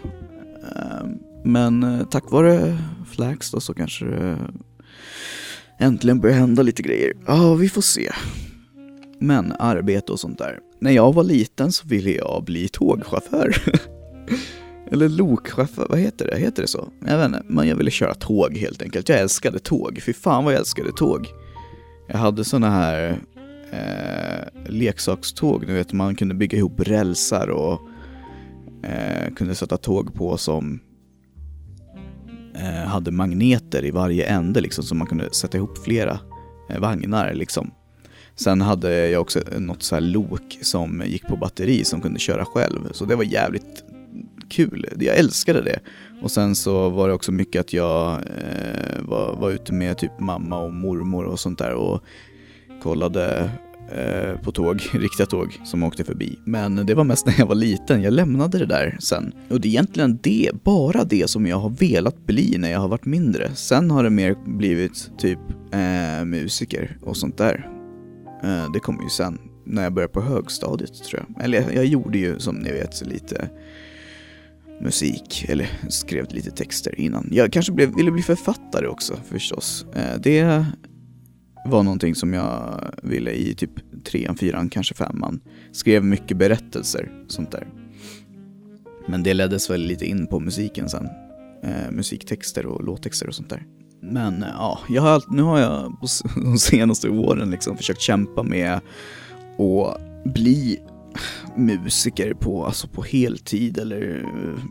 Uh, 0.76 1.10
men 1.44 2.06
tack 2.10 2.30
vare 2.30 2.78
Flax 3.10 3.50
då 3.50 3.60
så 3.60 3.74
kanske 3.74 4.04
det 4.04 4.38
äntligen 5.78 6.20
börjar 6.20 6.36
hända 6.36 6.62
lite 6.62 6.82
grejer. 6.82 7.12
Ja, 7.26 7.54
vi 7.54 7.68
får 7.68 7.82
se. 7.82 8.10
Men 9.18 9.52
arbete 9.58 10.12
och 10.12 10.20
sånt 10.20 10.38
där. 10.38 10.58
När 10.80 10.90
jag 10.90 11.14
var 11.14 11.24
liten 11.24 11.72
så 11.72 11.88
ville 11.88 12.10
jag 12.10 12.44
bli 12.44 12.68
tågchaufför. 12.68 13.56
Eller 14.90 15.08
lokchaufför, 15.08 15.86
vad 15.90 15.98
heter 15.98 16.26
det? 16.26 16.38
Heter 16.38 16.62
det 16.62 16.68
så? 16.68 16.88
Jag 17.06 17.18
vet 17.18 17.26
inte, 17.26 17.42
men 17.46 17.68
jag 17.68 17.76
ville 17.76 17.90
köra 17.90 18.14
tåg 18.14 18.56
helt 18.56 18.82
enkelt. 18.82 19.08
Jag 19.08 19.18
älskade 19.18 19.58
tåg, 19.58 20.00
fy 20.02 20.12
fan 20.12 20.44
vad 20.44 20.52
jag 20.52 20.58
älskade 20.58 20.92
tåg. 20.92 21.26
Jag 22.08 22.18
hade 22.18 22.44
såna 22.44 22.70
här 22.70 23.20
eh, 23.72 24.70
leksakståg, 24.70 25.66
du 25.66 25.72
vet 25.72 25.92
man 25.92 26.14
kunde 26.14 26.34
bygga 26.34 26.58
ihop 26.58 26.80
rälsar 26.80 27.48
och 27.48 27.80
eh, 28.82 29.34
kunde 29.34 29.54
sätta 29.54 29.76
tåg 29.76 30.14
på 30.14 30.36
som 30.36 30.80
eh, 32.54 32.88
hade 32.88 33.10
magneter 33.10 33.84
i 33.84 33.90
varje 33.90 34.26
ände 34.26 34.60
liksom 34.60 34.84
så 34.84 34.94
man 34.94 35.06
kunde 35.06 35.30
sätta 35.32 35.56
ihop 35.58 35.78
flera 35.84 36.18
eh, 36.70 36.80
vagnar 36.80 37.34
liksom. 37.34 37.70
Sen 38.34 38.60
hade 38.60 39.08
jag 39.08 39.20
också 39.20 39.40
något 39.58 39.82
så 39.82 39.94
här 39.94 40.02
lok 40.02 40.58
som 40.62 41.02
gick 41.06 41.26
på 41.26 41.36
batteri 41.36 41.84
som 41.84 42.00
kunde 42.00 42.18
köra 42.18 42.44
själv, 42.44 42.92
så 42.92 43.04
det 43.04 43.16
var 43.16 43.24
jävligt 43.24 43.84
kul. 44.50 44.86
Jag 44.98 45.16
älskade 45.16 45.62
det. 45.62 45.80
Och 46.22 46.30
sen 46.30 46.54
så 46.54 46.88
var 46.88 47.08
det 47.08 47.14
också 47.14 47.32
mycket 47.32 47.60
att 47.60 47.72
jag 47.72 48.12
eh, 48.12 49.02
var, 49.02 49.36
var 49.36 49.50
ute 49.50 49.72
med 49.72 49.98
typ 49.98 50.20
mamma 50.20 50.58
och 50.58 50.74
mormor 50.74 51.24
och 51.24 51.40
sånt 51.40 51.58
där 51.58 51.72
och 51.72 52.04
kollade 52.82 53.50
eh, 53.92 54.40
på 54.42 54.52
tåg, 54.52 54.82
riktiga 54.92 55.26
tåg 55.26 55.60
som 55.64 55.82
åkte 55.82 56.04
förbi. 56.04 56.38
Men 56.44 56.86
det 56.86 56.94
var 56.94 57.04
mest 57.04 57.26
när 57.26 57.34
jag 57.38 57.46
var 57.46 57.54
liten, 57.54 58.02
jag 58.02 58.12
lämnade 58.12 58.58
det 58.58 58.66
där 58.66 58.96
sen. 59.00 59.32
Och 59.48 59.60
det 59.60 59.68
är 59.68 59.70
egentligen 59.70 60.18
det, 60.22 60.50
bara 60.64 61.04
det 61.04 61.30
som 61.30 61.46
jag 61.46 61.56
har 61.56 61.70
velat 61.70 62.26
bli 62.26 62.58
när 62.58 62.70
jag 62.70 62.80
har 62.80 62.88
varit 62.88 63.04
mindre. 63.04 63.54
Sen 63.54 63.90
har 63.90 64.04
det 64.04 64.10
mer 64.10 64.34
blivit 64.46 65.10
typ 65.18 65.38
eh, 65.72 66.24
musiker 66.24 66.98
och 67.02 67.16
sånt 67.16 67.38
där. 67.38 67.68
Eh, 68.42 68.72
det 68.72 68.80
kommer 68.80 69.02
ju 69.02 69.08
sen, 69.08 69.38
när 69.64 69.82
jag 69.82 69.92
började 69.92 70.12
på 70.12 70.20
högstadiet 70.20 71.04
tror 71.04 71.24
jag. 71.28 71.44
Eller 71.44 71.60
jag, 71.60 71.74
jag 71.74 71.84
gjorde 71.84 72.18
ju 72.18 72.38
som 72.38 72.56
ni 72.56 72.72
vet 72.72 73.06
lite 73.06 73.48
musik, 74.80 75.44
eller 75.48 75.68
skrev 75.88 76.26
lite 76.30 76.50
texter 76.50 77.00
innan. 77.00 77.28
Jag 77.32 77.52
kanske 77.52 77.72
blev, 77.72 77.94
ville 77.94 78.10
bli 78.10 78.22
författare 78.22 78.86
också 78.86 79.16
förstås. 79.28 79.86
Eh, 79.94 80.20
det 80.20 80.66
var 81.64 81.82
någonting 81.82 82.14
som 82.14 82.34
jag 82.34 82.84
ville 83.02 83.32
i 83.32 83.54
typ 83.54 83.70
trean, 84.04 84.36
fyran, 84.36 84.68
kanske 84.68 84.94
femman. 84.94 85.40
Skrev 85.72 86.04
mycket 86.04 86.36
berättelser, 86.36 87.12
sånt 87.28 87.50
där. 87.50 87.68
Men 89.08 89.22
det 89.22 89.34
leddes 89.34 89.70
väl 89.70 89.80
lite 89.80 90.06
in 90.06 90.26
på 90.26 90.40
musiken 90.40 90.88
sen. 90.88 91.08
Eh, 91.62 91.90
musiktexter 91.90 92.66
och 92.66 92.84
låttexter 92.84 93.28
och 93.28 93.34
sånt 93.34 93.50
där. 93.50 93.66
Men 94.02 94.42
eh, 94.42 94.48
ja, 94.52 94.78
jag 94.88 95.02
har, 95.02 95.22
nu 95.28 95.42
har 95.42 95.58
jag 95.58 96.00
på 96.00 96.06
de 96.40 96.58
senaste 96.58 97.08
åren 97.08 97.50
liksom 97.50 97.76
försökt 97.76 98.00
kämpa 98.00 98.42
med 98.42 98.74
att 98.74 100.00
bli 100.24 100.80
musiker 101.56 102.34
på, 102.34 102.64
alltså 102.64 102.88
på 102.88 103.02
heltid 103.02 103.78
eller 103.78 104.24
eh, 104.24 104.62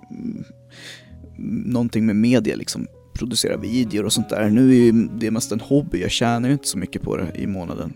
någonting 1.65 2.05
med 2.05 2.15
media 2.15 2.55
liksom. 2.55 2.87
Producera 3.19 3.57
videor 3.57 4.05
och 4.05 4.13
sånt 4.13 4.29
där. 4.29 4.49
Nu 4.49 4.87
är 4.87 5.19
det 5.19 5.31
mest 5.31 5.51
en 5.51 5.59
hobby, 5.59 6.01
jag 6.01 6.11
tjänar 6.11 6.49
ju 6.49 6.53
inte 6.53 6.67
så 6.67 6.77
mycket 6.77 7.01
på 7.01 7.17
det 7.17 7.31
i 7.35 7.47
månaden. 7.47 7.93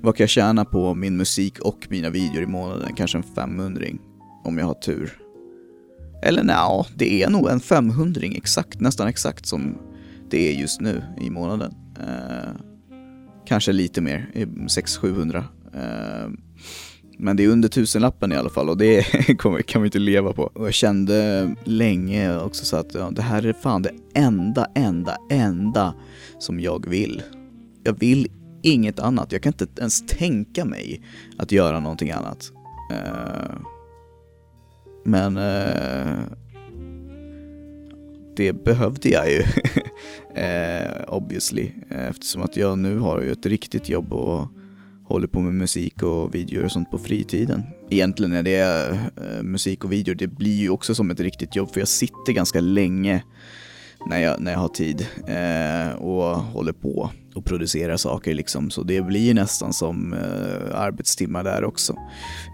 Vad 0.00 0.16
kan 0.16 0.24
jag 0.24 0.30
tjäna 0.30 0.64
på 0.64 0.94
min 0.94 1.16
musik 1.16 1.58
och 1.58 1.86
mina 1.90 2.10
videor 2.10 2.42
i 2.42 2.46
månaden? 2.46 2.94
Kanske 2.96 3.18
en 3.18 3.24
500 3.34 3.84
om 4.44 4.58
jag 4.58 4.66
har 4.66 4.74
tur. 4.74 5.18
Eller 6.22 6.42
nja, 6.42 6.86
det 6.96 7.22
är 7.22 7.30
nog 7.30 7.48
en 7.48 7.60
500 7.60 8.20
exakt, 8.34 8.80
nästan 8.80 9.08
exakt 9.08 9.46
som 9.46 9.78
det 10.30 10.48
är 10.48 10.60
just 10.60 10.80
nu 10.80 11.02
i 11.20 11.30
månaden. 11.30 11.74
Eh, 12.00 12.52
kanske 13.46 13.72
lite 13.72 14.00
mer, 14.00 14.30
600-700. 14.34 15.44
Eh, 15.74 16.30
men 17.18 17.36
det 17.36 17.44
är 17.44 17.48
under 17.48 17.68
tusenlappen 17.68 18.32
i 18.32 18.36
alla 18.36 18.50
fall 18.50 18.68
och 18.68 18.76
det 18.76 19.02
kan 19.66 19.82
vi 19.82 19.86
inte 19.86 19.98
leva 19.98 20.32
på. 20.32 20.42
Och 20.42 20.66
jag 20.66 20.74
kände 20.74 21.50
länge 21.64 22.38
också 22.38 22.64
så 22.64 22.76
att 22.76 22.94
ja, 22.94 23.10
det 23.10 23.22
här 23.22 23.46
är 23.46 23.52
fan 23.52 23.82
det 23.82 23.92
enda, 24.14 24.66
enda, 24.74 25.16
enda 25.30 25.94
som 26.38 26.60
jag 26.60 26.88
vill. 26.88 27.22
Jag 27.84 27.98
vill 27.98 28.28
inget 28.62 28.98
annat. 28.98 29.32
Jag 29.32 29.42
kan 29.42 29.52
inte 29.52 29.80
ens 29.80 30.06
tänka 30.06 30.64
mig 30.64 31.02
att 31.38 31.52
göra 31.52 31.80
någonting 31.80 32.10
annat. 32.10 32.52
Eh, 32.92 33.56
men 35.04 35.36
eh, 35.36 36.18
det 38.36 38.52
behövde 38.52 39.08
jag 39.08 39.30
ju, 39.30 39.42
eh, 40.42 40.90
obviously, 41.08 41.70
eftersom 41.90 42.42
att 42.42 42.56
jag 42.56 42.78
nu 42.78 42.98
har 42.98 43.20
ju 43.20 43.32
ett 43.32 43.46
riktigt 43.46 43.88
jobb 43.88 44.12
och 44.12 44.48
håller 45.12 45.26
på 45.26 45.40
med 45.40 45.54
musik 45.54 46.02
och 46.02 46.34
videor 46.34 46.64
och 46.64 46.72
sånt 46.72 46.90
på 46.90 46.98
fritiden. 46.98 47.62
Egentligen 47.90 48.32
är 48.32 48.42
det 48.42 48.88
eh, 49.16 49.42
musik 49.42 49.84
och 49.84 49.92
videor, 49.92 50.14
det 50.14 50.26
blir 50.26 50.56
ju 50.56 50.70
också 50.70 50.94
som 50.94 51.10
ett 51.10 51.20
riktigt 51.20 51.56
jobb 51.56 51.72
för 51.72 51.80
jag 51.80 51.88
sitter 51.88 52.32
ganska 52.32 52.60
länge 52.60 53.22
när 54.06 54.18
jag, 54.18 54.40
när 54.40 54.52
jag 54.52 54.58
har 54.58 54.68
tid 54.68 55.06
eh, 55.26 56.02
och 56.02 56.36
håller 56.36 56.72
på 56.72 57.10
och 57.34 57.44
producerar 57.44 57.96
saker 57.96 58.34
liksom. 58.34 58.70
Så 58.70 58.82
det 58.82 59.02
blir 59.02 59.34
nästan 59.34 59.72
som 59.72 60.12
eh, 60.12 60.80
arbetstimmar 60.80 61.44
där 61.44 61.64
också. 61.64 61.96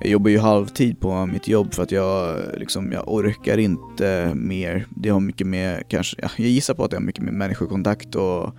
Jag 0.00 0.10
jobbar 0.10 0.30
ju 0.30 0.38
halvtid 0.38 1.00
på 1.00 1.26
mitt 1.26 1.48
jobb 1.48 1.74
för 1.74 1.82
att 1.82 1.92
jag, 1.92 2.36
liksom, 2.56 2.92
jag 2.92 3.12
orkar 3.12 3.58
inte 3.58 4.32
mer. 4.34 4.86
Det 4.90 5.08
har 5.08 5.20
mycket 5.20 5.46
med, 5.46 5.88
kanske, 5.88 6.16
ja, 6.22 6.28
jag 6.36 6.48
gissar 6.48 6.74
på 6.74 6.84
att 6.84 6.90
det 6.90 6.96
har 6.96 7.02
mycket 7.02 7.24
med 7.24 7.34
människokontakt 7.34 8.14
och 8.14 8.54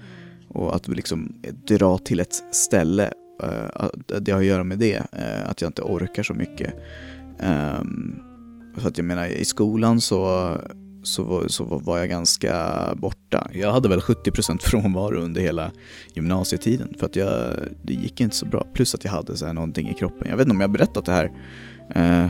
och 0.50 0.76
att 0.76 0.88
liksom 0.88 1.34
dra 1.68 1.98
till 1.98 2.20
ett 2.20 2.34
ställe 2.56 3.14
Eh, 3.44 4.20
det 4.20 4.32
har 4.32 4.40
att 4.40 4.46
göra 4.46 4.64
med 4.64 4.80
det, 4.80 4.96
eh, 4.96 5.50
att 5.50 5.62
jag 5.62 5.70
inte 5.70 5.82
orkar 5.82 6.24
så 6.24 6.34
mycket. 6.34 6.74
Ehm, 7.40 8.16
för 8.78 8.88
att 8.88 8.98
jag 8.98 9.06
menar, 9.06 9.26
i 9.28 9.46
skolan 9.46 10.02
så, 10.02 10.56
så, 11.04 11.50
så 11.50 11.64
var 11.64 11.98
jag 11.98 12.10
ganska 12.10 12.76
borta. 12.96 13.50
Jag 13.54 13.72
hade 13.72 13.90
väl 13.90 14.00
70% 14.00 14.58
frånvaro 14.62 15.20
under 15.20 15.42
hela 15.42 15.72
gymnasietiden 16.14 16.94
för 17.00 17.06
att 17.06 17.16
jag, 17.16 17.54
det 17.84 17.94
gick 17.94 18.22
inte 18.22 18.36
så 18.36 18.46
bra. 18.46 18.68
Plus 18.74 18.96
att 18.96 19.04
jag 19.04 19.12
hade 19.12 19.38
så 19.38 19.46
här 19.46 19.54
någonting 19.54 19.90
i 19.90 19.94
kroppen. 19.94 20.30
Jag 20.30 20.38
vet 20.38 20.46
inte 20.46 20.56
om 20.56 20.62
jag 20.62 20.68
har 20.68 20.74
berättat 20.74 21.06
det 21.06 21.12
här 21.12 21.32
eh, 21.96 22.30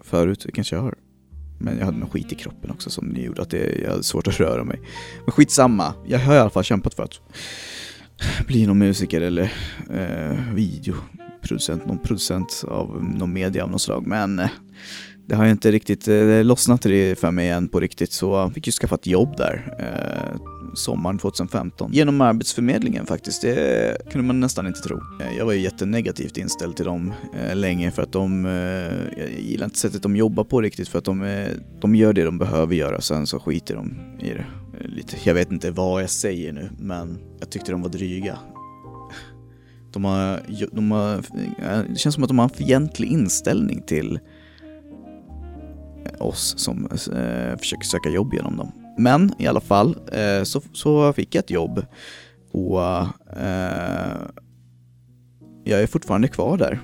förut, 0.00 0.42
det 0.46 0.52
kanske 0.52 0.76
jag 0.76 0.82
har. 0.82 0.94
Men 1.58 1.78
jag 1.78 1.84
hade 1.84 1.98
någon 1.98 2.10
skit 2.10 2.32
i 2.32 2.34
kroppen 2.34 2.70
också 2.70 2.90
som 2.90 3.16
gjorde 3.16 3.42
att 3.42 3.50
det, 3.50 3.80
jag 3.82 3.90
hade 3.90 4.02
svårt 4.02 4.26
att 4.26 4.40
röra 4.40 4.64
mig. 4.64 4.80
Men 5.24 5.32
skitsamma, 5.32 5.94
jag 6.06 6.18
har 6.18 6.34
i 6.34 6.38
alla 6.38 6.50
fall 6.50 6.64
kämpat 6.64 6.94
för 6.94 7.02
att 7.02 7.20
bli 8.46 8.66
någon 8.66 8.78
musiker 8.78 9.20
eller 9.20 9.52
eh, 9.90 10.54
videoproducent, 10.54 11.86
någon 11.86 11.98
producent 11.98 12.64
av 12.68 13.04
någon 13.04 13.32
media 13.32 13.64
av 13.64 13.70
något 13.70 13.82
slag. 13.82 14.06
Men 14.06 14.38
eh, 14.38 14.48
det 15.26 15.34
har 15.34 15.44
ju 15.44 15.50
inte 15.50 15.70
riktigt 15.70 16.08
eh, 16.08 16.44
lossnat 16.44 16.82
för 16.82 17.30
mig 17.30 17.48
än 17.48 17.68
på 17.68 17.80
riktigt 17.80 18.12
så 18.12 18.34
jag 18.34 18.54
fick 18.54 18.66
ju 18.66 18.72
skaffa 18.72 18.94
ett 18.94 19.06
jobb 19.06 19.36
där 19.36 19.76
eh, 19.78 20.40
sommaren 20.74 21.18
2015. 21.18 21.92
Genom 21.92 22.20
Arbetsförmedlingen 22.20 23.06
faktiskt, 23.06 23.42
det 23.42 23.96
kunde 24.10 24.26
man 24.26 24.40
nästan 24.40 24.66
inte 24.66 24.80
tro. 24.80 25.00
Eh, 25.20 25.36
jag 25.38 25.46
var 25.46 25.52
ju 25.52 25.60
jättenegativt 25.60 26.36
inställd 26.36 26.76
till 26.76 26.84
dem 26.84 27.12
eh, 27.40 27.56
länge 27.56 27.90
för 27.90 28.02
att 28.02 28.12
de, 28.12 28.46
eh, 28.46 29.22
jag 29.22 29.30
gillar 29.38 29.64
inte 29.64 29.78
sättet 29.78 30.02
de 30.02 30.16
jobbar 30.16 30.44
på 30.44 30.60
riktigt 30.60 30.88
för 30.88 30.98
att 30.98 31.04
de, 31.04 31.22
eh, 31.22 31.48
de 31.80 31.94
gör 31.94 32.12
det 32.12 32.24
de 32.24 32.38
behöver 32.38 32.74
göra 32.74 33.00
sen 33.00 33.26
så 33.26 33.40
skiter 33.40 33.74
de 33.74 33.94
i 34.20 34.28
det. 34.28 34.46
Eh, 34.80 34.88
lite, 34.88 35.16
jag 35.24 35.34
vet 35.34 35.52
inte 35.52 35.70
vad 35.70 36.02
jag 36.02 36.10
säger 36.10 36.52
nu 36.52 36.70
men 36.78 37.18
jag 37.40 37.50
tyckte 37.50 37.72
de 37.72 37.82
var 37.82 37.88
dryga. 37.88 38.38
De 39.92 40.04
har, 40.04 40.40
de 40.72 40.90
har, 40.90 41.14
eh, 41.58 41.80
det 41.88 41.98
känns 41.98 42.14
som 42.14 42.24
att 42.24 42.28
de 42.28 42.38
har 42.38 42.44
en 42.44 42.54
fientlig 42.54 43.12
inställning 43.12 43.82
till 43.82 44.18
eh, 46.04 46.26
oss 46.26 46.54
som 46.58 46.84
eh, 46.92 47.58
försöker 47.58 47.84
söka 47.84 48.08
jobb 48.08 48.34
genom 48.34 48.56
dem. 48.56 48.72
Men 48.98 49.32
i 49.38 49.46
alla 49.46 49.60
fall 49.60 49.96
eh, 50.12 50.42
så, 50.42 50.62
så 50.72 51.12
fick 51.12 51.34
jag 51.34 51.42
ett 51.42 51.50
jobb 51.50 51.86
och 52.52 52.82
eh, 53.36 54.16
jag 55.64 55.82
är 55.82 55.86
fortfarande 55.86 56.28
kvar 56.28 56.58
där. 56.58 56.80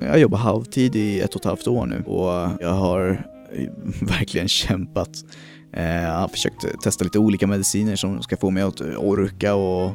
Jag 0.00 0.18
jobbar 0.18 0.38
halvtid 0.38 0.96
i 0.96 1.20
ett 1.20 1.34
och 1.34 1.40
ett 1.40 1.44
halvt 1.44 1.66
år 1.66 1.86
nu 1.86 2.02
och 2.02 2.50
jag 2.60 2.72
har 2.72 3.26
verkligen 4.00 4.48
kämpat. 4.48 5.24
Eh, 5.72 6.02
jag 6.02 6.18
har 6.18 6.28
försökt 6.28 6.82
testa 6.82 7.04
lite 7.04 7.18
olika 7.18 7.46
mediciner 7.46 7.96
som 7.96 8.22
ska 8.22 8.36
få 8.36 8.50
mig 8.50 8.62
att 8.62 8.80
orka 8.80 9.54
och 9.54 9.94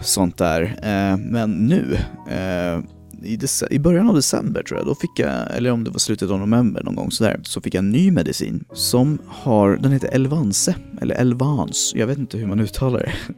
sånt 0.00 0.38
där. 0.38 0.62
Eh, 0.62 1.16
men 1.16 1.50
nu 1.50 1.98
eh, 2.30 2.80
i, 3.22 3.38
i, 3.70 3.78
början 3.78 4.08
av 4.08 4.14
december 4.14 4.62
tror 4.62 4.80
jag, 4.80 4.86
då 4.86 4.94
fick 4.94 5.18
jag, 5.18 5.56
eller 5.56 5.70
om 5.70 5.84
det 5.84 5.90
var 5.90 5.98
slutet 5.98 6.30
av 6.30 6.38
november 6.38 6.82
någon 6.82 6.94
gång 6.94 7.10
sådär, 7.10 7.40
så 7.42 7.60
fick 7.60 7.74
jag 7.74 7.84
en 7.84 7.90
ny 7.90 8.10
medicin 8.10 8.64
som 8.72 9.18
har, 9.26 9.76
den 9.76 9.92
heter 9.92 10.08
Elvanse, 10.08 10.74
eller 11.00 11.14
Elvans, 11.14 11.92
jag 11.96 12.06
vet 12.06 12.18
inte 12.18 12.38
hur 12.38 12.46
man 12.46 12.60
uttalar 12.60 12.98
det. 12.98 13.34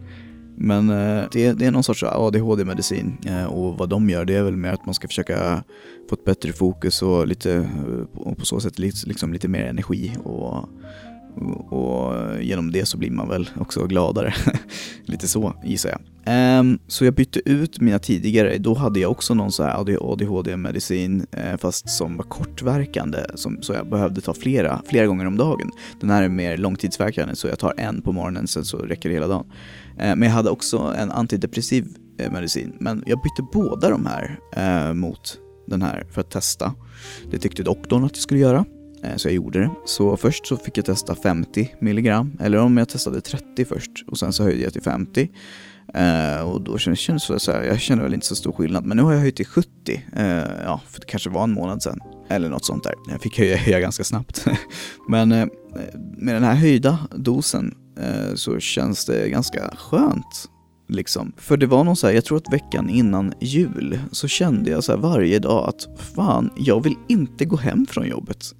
Men 0.64 0.90
eh, 0.90 1.24
det, 1.32 1.52
det, 1.52 1.66
är 1.66 1.70
någon 1.70 1.82
sorts 1.82 2.02
ADHD-medicin 2.02 3.16
eh, 3.26 3.44
och 3.44 3.78
vad 3.78 3.88
de 3.88 4.10
gör 4.10 4.24
det 4.24 4.34
är 4.34 4.42
väl 4.42 4.56
mer 4.56 4.72
att 4.72 4.86
man 4.86 4.94
ska 4.94 5.08
försöka 5.08 5.64
få 6.08 6.14
ett 6.14 6.24
bättre 6.24 6.52
fokus 6.52 7.02
och 7.02 7.26
lite, 7.26 7.68
och 8.14 8.38
på 8.38 8.46
så 8.46 8.60
sätt 8.60 8.78
liksom 8.78 9.32
lite 9.32 9.48
mer 9.48 9.64
energi 9.64 10.12
och 10.24 10.68
och 11.70 12.42
genom 12.42 12.72
det 12.72 12.86
så 12.86 12.98
blir 12.98 13.10
man 13.10 13.28
väl 13.28 13.50
också 13.58 13.86
gladare. 13.86 14.34
Lite 15.04 15.28
så 15.28 15.54
gissar 15.64 15.90
jag. 15.90 16.00
Um, 16.60 16.78
så 16.86 17.04
jag 17.04 17.14
bytte 17.14 17.50
ut 17.50 17.80
mina 17.80 17.98
tidigare, 17.98 18.58
då 18.58 18.74
hade 18.74 19.00
jag 19.00 19.10
också 19.10 19.34
någon 19.34 19.52
så 19.52 19.62
här 19.62 19.74
ADHD-medicin 20.12 21.26
eh, 21.30 21.56
fast 21.56 21.90
som 21.90 22.16
var 22.16 22.24
kortverkande, 22.24 23.18
som, 23.34 23.62
så 23.62 23.72
jag 23.72 23.86
behövde 23.86 24.20
ta 24.20 24.34
flera, 24.34 24.82
flera 24.88 25.06
gånger 25.06 25.26
om 25.26 25.36
dagen. 25.36 25.70
Den 26.00 26.10
här 26.10 26.22
är 26.22 26.28
mer 26.28 26.56
långtidsverkande 26.56 27.36
så 27.36 27.48
jag 27.48 27.58
tar 27.58 27.74
en 27.76 28.02
på 28.02 28.12
morgonen 28.12 28.46
sen 28.46 28.64
så 28.64 28.78
räcker 28.78 29.08
det 29.08 29.14
hela 29.14 29.28
dagen. 29.28 29.46
Eh, 29.98 30.16
men 30.16 30.22
jag 30.22 30.30
hade 30.30 30.50
också 30.50 30.78
en 30.78 31.10
antidepressiv 31.10 31.86
eh, 32.18 32.32
medicin, 32.32 32.76
men 32.80 33.02
jag 33.06 33.22
bytte 33.22 33.42
båda 33.52 33.90
de 33.90 34.06
här 34.06 34.38
eh, 34.56 34.94
mot 34.94 35.38
den 35.66 35.82
här 35.82 36.06
för 36.10 36.20
att 36.20 36.30
testa. 36.30 36.74
Det 37.30 37.38
tyckte 37.38 37.62
doktorn 37.62 38.04
att 38.04 38.16
jag 38.16 38.22
skulle 38.22 38.40
göra. 38.40 38.64
Så 39.16 39.28
jag 39.28 39.34
gjorde 39.34 39.58
det. 39.58 39.70
Så 39.86 40.16
först 40.16 40.46
så 40.46 40.56
fick 40.56 40.78
jag 40.78 40.84
testa 40.84 41.14
50 41.14 41.74
milligram, 41.80 42.36
eller 42.40 42.58
om 42.58 42.76
jag 42.76 42.88
testade 42.88 43.20
30 43.20 43.64
först 43.64 43.90
och 44.06 44.18
sen 44.18 44.32
så 44.32 44.42
höjde 44.42 44.62
jag 44.62 44.72
till 44.72 44.82
50. 44.82 45.30
Uh, 45.98 46.50
och 46.50 46.60
då 46.62 46.78
kändes 46.78 47.26
det 47.26 47.40
så 47.40 47.52
här, 47.52 47.62
jag 47.62 47.80
känner 47.80 48.02
väl 48.02 48.14
inte 48.14 48.26
så 48.26 48.36
stor 48.36 48.52
skillnad, 48.52 48.86
men 48.86 48.96
nu 48.96 49.02
har 49.02 49.12
jag 49.12 49.20
höjt 49.20 49.36
till 49.36 49.46
70. 49.46 49.68
Uh, 50.16 50.24
ja, 50.64 50.80
för 50.88 51.00
det 51.00 51.06
kanske 51.06 51.30
var 51.30 51.44
en 51.44 51.52
månad 51.52 51.82
sedan. 51.82 52.00
Eller 52.28 52.48
något 52.48 52.64
sånt 52.64 52.84
där. 52.84 52.94
Jag 53.08 53.22
fick 53.22 53.38
höja, 53.38 53.56
höja 53.56 53.80
ganska 53.80 54.04
snabbt. 54.04 54.46
men 55.08 55.32
uh, 55.32 55.46
med 56.18 56.34
den 56.34 56.44
här 56.44 56.54
höjda 56.54 56.98
dosen 57.16 57.74
Eh, 57.98 58.34
så 58.34 58.60
känns 58.60 59.04
det 59.04 59.28
ganska 59.28 59.74
skönt. 59.76 60.48
Liksom. 60.88 61.32
För 61.36 61.56
det 61.56 61.66
var 61.66 61.84
någon 61.84 61.96
så 61.96 62.06
här, 62.06 62.14
jag 62.14 62.24
tror 62.24 62.36
att 62.36 62.52
veckan 62.52 62.90
innan 62.90 63.34
jul 63.40 64.00
så 64.12 64.28
kände 64.28 64.70
jag 64.70 64.84
så 64.84 64.96
varje 64.96 65.38
dag 65.38 65.68
att 65.68 66.00
fan, 66.14 66.50
jag 66.56 66.82
vill 66.82 66.94
inte 67.08 67.44
gå 67.44 67.56
hem 67.56 67.86
från 67.86 68.08
jobbet. 68.08 68.54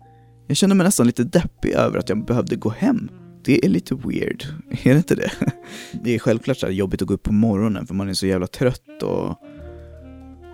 Jag 0.47 0.57
kände 0.57 0.75
mig 0.75 0.85
nästan 0.85 1.07
lite 1.07 1.25
deppig 1.25 1.73
över 1.73 1.99
att 1.99 2.09
jag 2.09 2.25
behövde 2.25 2.57
gå 2.57 2.69
hem. 2.69 3.11
Det 3.45 3.65
är 3.65 3.69
lite 3.69 3.95
weird, 3.95 4.45
är 4.83 4.91
det 4.91 4.97
inte 4.97 5.15
det? 5.15 5.31
Det 6.05 6.15
är 6.15 6.19
självklart 6.19 6.59
så 6.59 6.69
jobbigt 6.69 7.03
att 7.03 7.09
gå 7.09 7.15
upp 7.15 7.23
på 7.23 7.33
morgonen 7.33 7.87
för 7.87 7.95
man 7.95 8.09
är 8.09 8.15
så 8.15 8.27
jävla 8.27 8.47
trött 8.47 9.03
och, 9.03 9.37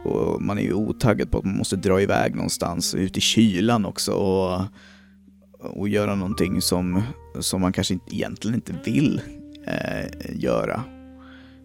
och 0.05 0.43
man 0.43 0.59
är 0.59 0.63
ju 0.63 0.73
otaggad 0.73 1.31
på 1.31 1.39
att 1.39 1.45
man 1.45 1.57
måste 1.57 1.77
dra 1.77 2.03
iväg 2.03 2.35
någonstans, 2.35 2.95
ut 2.95 3.17
i 3.17 3.21
kylan 3.21 3.85
också 3.85 4.13
och 4.13 4.61
och 5.59 5.89
göra 5.89 6.15
någonting 6.15 6.63
som, 6.63 7.03
som 7.41 7.61
man 7.61 7.73
kanske 7.73 7.95
inte, 7.95 8.17
egentligen 8.17 8.55
inte 8.55 8.75
vill 8.85 9.21
eh, 9.67 10.37
göra. 10.41 10.85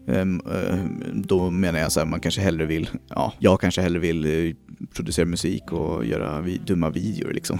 Um, 0.06 0.40
uh, 0.46 0.84
då 1.14 1.50
menar 1.50 1.78
jag 1.78 1.92
så 1.92 2.00
här, 2.00 2.06
man 2.06 2.20
kanske 2.20 2.40
hellre 2.40 2.66
vill, 2.66 2.88
ja, 3.08 3.32
jag 3.38 3.60
kanske 3.60 3.80
hellre 3.80 3.98
vill 3.98 4.26
uh, 4.26 4.54
producera 4.94 5.26
musik 5.26 5.72
och 5.72 6.04
göra 6.04 6.40
vi 6.40 6.58
dumma 6.66 6.90
videor 6.90 7.32
liksom. 7.32 7.58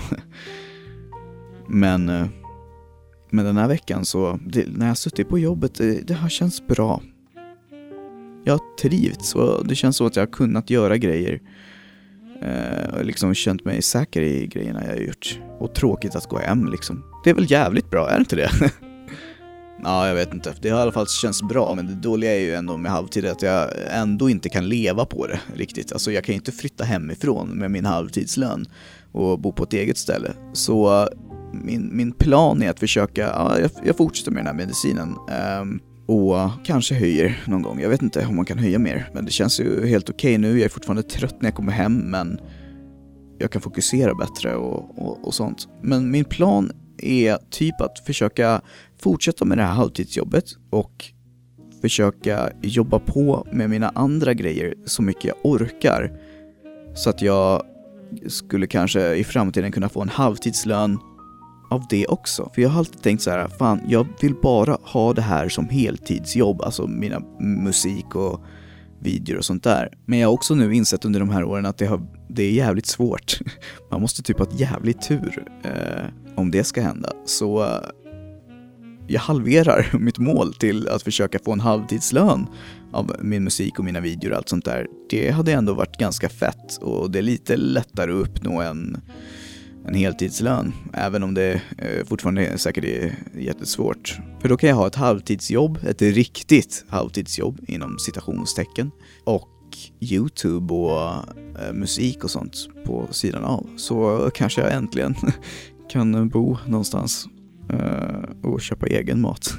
Men, 1.68 2.08
uh, 2.08 2.26
men 3.30 3.44
den 3.44 3.56
här 3.56 3.68
veckan 3.68 4.04
så, 4.04 4.38
det, 4.46 4.66
när 4.68 4.86
jag 4.86 4.98
suttit 4.98 5.28
på 5.28 5.38
jobbet, 5.38 5.74
det, 5.74 6.08
det 6.08 6.14
har 6.14 6.28
känts 6.28 6.66
bra. 6.66 7.02
Jag 8.44 8.54
har 8.54 8.76
trivts 8.82 9.34
och 9.34 9.66
det 9.66 9.74
känns 9.74 9.96
som 9.96 10.06
att 10.06 10.16
jag 10.16 10.22
har 10.22 10.32
kunnat 10.32 10.70
göra 10.70 10.96
grejer 10.96 11.40
Eh, 12.42 12.94
och 12.94 13.04
liksom 13.04 13.34
känt 13.34 13.64
mig 13.64 13.82
säker 13.82 14.22
i 14.22 14.46
grejerna 14.46 14.82
jag 14.84 14.94
har 14.94 15.00
gjort. 15.00 15.40
Och 15.58 15.74
tråkigt 15.74 16.16
att 16.16 16.26
gå 16.26 16.38
hem 16.38 16.66
liksom. 16.66 17.04
Det 17.24 17.30
är 17.30 17.34
väl 17.34 17.50
jävligt 17.50 17.90
bra, 17.90 18.08
är 18.08 18.14
det 18.14 18.20
inte 18.20 18.36
det? 18.36 18.50
ja, 19.82 20.08
jag 20.08 20.14
vet 20.14 20.34
inte. 20.34 20.54
Det 20.60 20.68
har 20.70 20.78
i 20.78 20.82
alla 20.82 20.92
fall 20.92 21.06
känts 21.06 21.42
bra, 21.42 21.74
men 21.74 21.86
det 21.86 21.94
dåliga 21.94 22.34
är 22.34 22.40
ju 22.40 22.54
ändå 22.54 22.76
med 22.76 22.92
halvtid 22.92 23.26
att 23.26 23.42
jag 23.42 23.70
ändå 23.90 24.30
inte 24.30 24.48
kan 24.48 24.68
leva 24.68 25.04
på 25.04 25.26
det 25.26 25.40
riktigt. 25.54 25.92
Alltså 25.92 26.12
jag 26.12 26.24
kan 26.24 26.32
ju 26.32 26.36
inte 26.36 26.52
flytta 26.52 26.84
hemifrån 26.84 27.48
med 27.48 27.70
min 27.70 27.84
halvtidslön 27.84 28.66
och 29.12 29.38
bo 29.38 29.52
på 29.52 29.64
ett 29.64 29.72
eget 29.72 29.98
ställe. 29.98 30.32
Så 30.52 31.02
eh, 31.02 31.08
min, 31.52 31.96
min 31.96 32.12
plan 32.12 32.62
är 32.62 32.70
att 32.70 32.80
försöka, 32.80 33.22
ja, 33.22 33.58
jag, 33.58 33.70
jag 33.84 33.96
fortsätter 33.96 34.30
med 34.30 34.40
den 34.40 34.46
här 34.46 34.54
medicinen. 34.54 35.16
Um, 35.60 35.80
och 36.06 36.50
kanske 36.64 36.94
höjer 36.94 37.44
någon 37.46 37.62
gång. 37.62 37.80
Jag 37.80 37.88
vet 37.88 38.02
inte 38.02 38.26
om 38.26 38.36
man 38.36 38.44
kan 38.44 38.58
höja 38.58 38.78
mer, 38.78 39.10
men 39.14 39.24
det 39.24 39.30
känns 39.30 39.60
ju 39.60 39.86
helt 39.86 40.10
okej 40.10 40.34
okay 40.34 40.38
nu. 40.38 40.58
Jag 40.58 40.64
är 40.64 40.68
fortfarande 40.68 41.02
trött 41.02 41.36
när 41.40 41.46
jag 41.46 41.54
kommer 41.54 41.72
hem, 41.72 41.96
men 41.96 42.40
jag 43.38 43.50
kan 43.50 43.62
fokusera 43.62 44.14
bättre 44.14 44.56
och, 44.56 44.98
och, 44.98 45.26
och, 45.26 45.34
sånt. 45.34 45.68
Men 45.82 46.10
min 46.10 46.24
plan 46.24 46.72
är 46.98 47.38
typ 47.50 47.80
att 47.80 47.98
försöka 48.06 48.60
fortsätta 49.02 49.44
med 49.44 49.58
det 49.58 49.64
här 49.64 49.72
halvtidsjobbet 49.72 50.44
och 50.70 51.04
försöka 51.80 52.50
jobba 52.62 52.98
på 52.98 53.46
med 53.52 53.70
mina 53.70 53.88
andra 53.88 54.34
grejer 54.34 54.74
så 54.84 55.02
mycket 55.02 55.24
jag 55.24 55.36
orkar. 55.42 56.20
Så 56.94 57.10
att 57.10 57.22
jag 57.22 57.62
skulle 58.28 58.66
kanske 58.66 59.14
i 59.14 59.24
framtiden 59.24 59.72
kunna 59.72 59.88
få 59.88 60.02
en 60.02 60.08
halvtidslön 60.08 60.98
av 61.70 61.82
det 61.90 62.06
också. 62.06 62.50
För 62.54 62.62
jag 62.62 62.68
har 62.68 62.78
alltid 62.78 63.02
tänkt 63.02 63.22
så 63.22 63.30
här, 63.30 63.48
fan 63.48 63.80
jag 63.88 64.06
vill 64.20 64.34
bara 64.42 64.78
ha 64.82 65.12
det 65.12 65.22
här 65.22 65.48
som 65.48 65.68
heltidsjobb, 65.68 66.62
alltså 66.62 66.86
mina 66.86 67.20
musik 67.40 68.14
och 68.14 68.40
videor 69.00 69.38
och 69.38 69.44
sånt 69.44 69.62
där. 69.62 69.88
Men 70.06 70.18
jag 70.18 70.28
har 70.28 70.32
också 70.32 70.54
nu 70.54 70.74
insett 70.74 71.04
under 71.04 71.20
de 71.20 71.30
här 71.30 71.44
åren 71.44 71.66
att 71.66 71.78
det, 71.78 71.86
har, 71.86 72.06
det 72.28 72.42
är 72.42 72.50
jävligt 72.50 72.86
svårt. 72.86 73.38
Man 73.90 74.00
måste 74.00 74.22
typ 74.22 74.38
ha 74.38 74.46
ett 74.46 74.60
jävligt 74.60 75.02
tur 75.08 75.48
eh, 75.64 76.04
om 76.36 76.50
det 76.50 76.64
ska 76.64 76.82
hända. 76.82 77.12
Så 77.24 77.62
eh, 77.62 77.80
jag 79.06 79.20
halverar 79.20 79.90
mitt 79.98 80.18
mål 80.18 80.54
till 80.54 80.88
att 80.88 81.02
försöka 81.02 81.38
få 81.44 81.52
en 81.52 81.60
halvtidslön 81.60 82.46
av 82.92 83.16
min 83.22 83.44
musik 83.44 83.78
och 83.78 83.84
mina 83.84 84.00
videor 84.00 84.30
och 84.30 84.36
allt 84.36 84.48
sånt 84.48 84.64
där. 84.64 84.86
Det 85.10 85.30
hade 85.30 85.52
ändå 85.52 85.74
varit 85.74 85.98
ganska 85.98 86.28
fett 86.28 86.76
och 86.80 87.10
det 87.10 87.18
är 87.18 87.22
lite 87.22 87.56
lättare 87.56 88.12
att 88.12 88.28
uppnå 88.28 88.60
än 88.60 89.00
en 89.88 89.94
heltidslön, 89.94 90.72
även 90.92 91.22
om 91.22 91.34
det 91.34 91.62
eh, 91.78 92.04
fortfarande 92.06 92.58
säkert 92.58 92.84
är 92.84 93.16
jättesvårt. 93.38 94.18
För 94.40 94.48
då 94.48 94.56
kan 94.56 94.68
jag 94.68 94.76
ha 94.76 94.86
ett 94.86 94.94
halvtidsjobb, 94.94 95.78
ett 95.86 96.02
riktigt 96.02 96.84
halvtidsjobb 96.88 97.60
inom 97.68 97.98
citationstecken 97.98 98.90
och 99.24 99.50
Youtube 100.00 100.74
och 100.74 101.00
eh, 101.60 101.72
musik 101.72 102.24
och 102.24 102.30
sånt 102.30 102.68
på 102.84 103.06
sidan 103.10 103.44
av. 103.44 103.66
Så 103.76 104.30
kanske 104.34 104.60
jag 104.60 104.72
äntligen 104.72 105.14
kan 105.90 106.28
bo 106.28 106.58
någonstans 106.66 107.26
eh, 107.70 108.50
och 108.50 108.60
köpa 108.60 108.86
egen 108.86 109.20
mat 109.20 109.54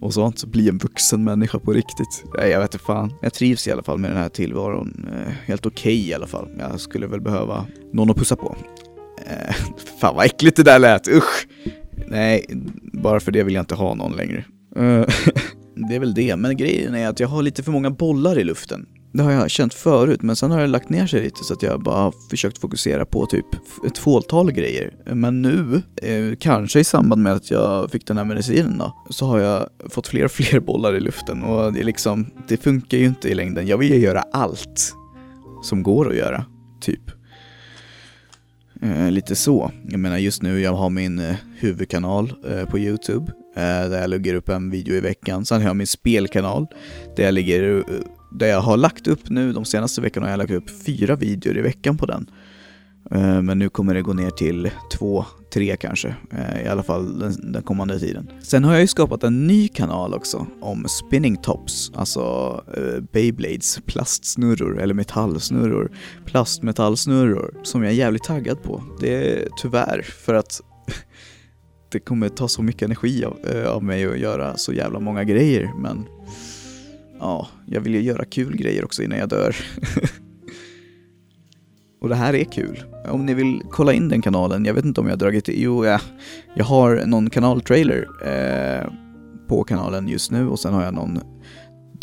och 0.00 0.14
sånt, 0.14 0.44
bli 0.44 0.68
en 0.68 0.78
vuxen 0.78 1.24
människa 1.24 1.58
på 1.58 1.72
riktigt. 1.72 2.24
Nej, 2.38 2.50
Jag 2.50 2.60
vet 2.60 2.74
inte 2.74 2.84
fan. 2.84 3.12
Jag 3.22 3.34
trivs 3.34 3.68
i 3.68 3.72
alla 3.72 3.82
fall 3.82 3.98
med 3.98 4.10
den 4.10 4.18
här 4.18 4.28
tillvaron. 4.28 5.08
Eh, 5.12 5.32
helt 5.44 5.66
okej 5.66 5.98
okay 5.98 6.08
i 6.10 6.14
alla 6.14 6.26
fall. 6.26 6.48
Jag 6.58 6.80
skulle 6.80 7.06
väl 7.06 7.20
behöva 7.20 7.66
någon 7.92 8.10
att 8.10 8.16
pussa 8.16 8.36
på. 8.36 8.56
Eh, 9.26 9.54
fan 10.00 10.16
vad 10.16 10.26
äckligt 10.26 10.56
det 10.56 10.62
där 10.62 10.78
lät, 10.78 11.08
usch! 11.08 11.46
Nej, 12.08 12.44
bara 12.92 13.20
för 13.20 13.32
det 13.32 13.42
vill 13.42 13.54
jag 13.54 13.62
inte 13.62 13.74
ha 13.74 13.94
någon 13.94 14.16
längre. 14.16 14.44
Eh, 14.76 15.06
det 15.88 15.94
är 15.94 16.00
väl 16.00 16.14
det, 16.14 16.36
men 16.36 16.56
grejen 16.56 16.94
är 16.94 17.08
att 17.08 17.20
jag 17.20 17.28
har 17.28 17.42
lite 17.42 17.62
för 17.62 17.72
många 17.72 17.90
bollar 17.90 18.38
i 18.38 18.44
luften. 18.44 18.86
Det 19.12 19.22
har 19.22 19.32
jag 19.32 19.50
känt 19.50 19.74
förut, 19.74 20.22
men 20.22 20.36
sen 20.36 20.50
har 20.50 20.60
det 20.60 20.66
lagt 20.66 20.88
ner 20.88 21.06
sig 21.06 21.22
lite 21.22 21.44
så 21.44 21.54
att 21.54 21.62
jag 21.62 21.82
bara 21.82 21.96
har 21.96 22.14
försökt 22.30 22.58
fokusera 22.58 23.06
på 23.06 23.26
typ 23.26 23.46
ett 23.86 23.98
fåtal 23.98 24.52
grejer. 24.52 24.94
Men 25.14 25.42
nu, 25.42 25.82
eh, 26.02 26.36
kanske 26.38 26.80
i 26.80 26.84
samband 26.84 27.22
med 27.22 27.32
att 27.32 27.50
jag 27.50 27.90
fick 27.90 28.06
den 28.06 28.16
här 28.16 28.24
medicinen 28.24 28.78
då, 28.78 29.04
så 29.10 29.26
har 29.26 29.38
jag 29.38 29.68
fått 29.90 30.06
fler 30.06 30.24
och 30.24 30.30
fler 30.30 30.60
bollar 30.60 30.96
i 30.96 31.00
luften 31.00 31.42
och 31.42 31.72
det 31.72 31.80
är 31.80 31.84
liksom, 31.84 32.26
det 32.48 32.56
funkar 32.56 32.98
ju 32.98 33.04
inte 33.04 33.28
i 33.28 33.34
längden. 33.34 33.66
Jag 33.66 33.78
vill 33.78 33.92
ju 33.92 33.98
göra 33.98 34.24
allt 34.32 34.94
som 35.62 35.82
går 35.82 36.10
att 36.10 36.16
göra, 36.16 36.44
typ. 36.80 37.13
Eh, 38.84 39.10
lite 39.10 39.36
så. 39.36 39.70
Jag 39.88 40.00
menar 40.00 40.18
just 40.18 40.42
nu, 40.42 40.60
jag 40.60 40.74
har 40.74 40.90
min 40.90 41.18
eh, 41.18 41.36
huvudkanal 41.58 42.32
eh, 42.48 42.64
på 42.64 42.78
Youtube 42.78 43.32
eh, 43.56 43.88
där 43.90 44.00
jag 44.00 44.10
lägger 44.10 44.34
upp 44.34 44.48
en 44.48 44.70
video 44.70 44.94
i 44.94 45.00
veckan. 45.00 45.44
Sen 45.44 45.60
har 45.60 45.68
jag 45.68 45.76
min 45.76 45.86
spelkanal 45.86 46.66
där 47.16 47.24
jag, 47.24 47.34
ligger, 47.34 47.76
eh, 47.76 47.84
där 48.32 48.46
jag 48.46 48.60
har 48.60 48.76
lagt 48.76 49.06
upp 49.06 49.30
nu, 49.30 49.52
de 49.52 49.64
senaste 49.64 50.00
veckorna 50.00 50.26
har 50.26 50.30
jag 50.30 50.38
lagt 50.38 50.50
upp 50.50 50.84
fyra 50.86 51.16
videor 51.16 51.58
i 51.58 51.60
veckan 51.60 51.96
på 51.96 52.06
den. 52.06 52.30
Eh, 53.10 53.42
men 53.42 53.58
nu 53.58 53.68
kommer 53.68 53.94
det 53.94 54.02
gå 54.02 54.12
ner 54.12 54.30
till 54.30 54.70
två, 54.92 55.24
tre 55.54 55.76
kanske, 55.76 56.14
eh, 56.30 56.64
i 56.64 56.68
alla 56.68 56.82
fall 56.82 57.18
den, 57.18 57.52
den, 57.52 57.62
kommande 57.62 57.98
tiden. 57.98 58.30
Sen 58.42 58.64
har 58.64 58.72
jag 58.72 58.80
ju 58.80 58.86
skapat 58.86 59.24
en 59.24 59.46
ny 59.46 59.68
kanal 59.68 60.14
också 60.14 60.46
om 60.60 60.86
spinning 60.88 61.36
tops, 61.36 61.92
alltså 61.94 62.54
uh, 62.78 63.00
Beyblades, 63.12 63.80
plastsnurror 63.86 64.80
eller 64.80 64.94
metallsnurror, 64.94 65.90
plastmetallsnurror, 66.24 67.54
som 67.62 67.82
jag 67.82 67.92
är 67.92 67.96
jävligt 67.96 68.24
taggad 68.24 68.62
på. 68.62 68.82
Det 69.00 69.14
är 69.14 69.48
tyvärr 69.56 70.02
för 70.02 70.34
att 70.34 70.60
det 71.92 72.00
kommer 72.00 72.28
ta 72.28 72.48
så 72.48 72.62
mycket 72.62 72.82
energi 72.82 73.24
av, 73.24 73.38
uh, 73.54 73.66
av 73.66 73.84
mig 73.84 74.04
att 74.06 74.18
göra 74.18 74.56
så 74.56 74.72
jävla 74.72 75.00
många 75.00 75.24
grejer, 75.24 75.72
men 75.78 76.04
ja, 77.20 77.48
jag 77.66 77.80
vill 77.80 77.94
ju 77.94 78.00
göra 78.00 78.24
kul 78.24 78.56
grejer 78.56 78.84
också 78.84 79.02
innan 79.02 79.18
jag 79.18 79.28
dör. 79.28 79.56
Och 82.00 82.08
det 82.08 82.14
här 82.14 82.34
är 82.34 82.44
kul. 82.44 82.84
Om 83.08 83.26
ni 83.26 83.34
vill 83.34 83.62
kolla 83.70 83.92
in 83.92 84.08
den 84.08 84.22
kanalen, 84.22 84.64
jag 84.64 84.74
vet 84.74 84.84
inte 84.84 85.00
om 85.00 85.06
jag 85.06 85.12
har 85.12 85.18
dragit 85.18 85.48
jo 85.48 85.84
ja, 85.84 86.00
jag 86.54 86.64
har 86.64 87.02
någon 87.06 87.30
kanaltrailer 87.30 88.08
eh, 88.26 88.90
på 89.48 89.64
kanalen 89.64 90.08
just 90.08 90.30
nu 90.30 90.48
och 90.48 90.58
sen 90.58 90.74
har 90.74 90.84
jag 90.84 90.94
någon 90.94 91.20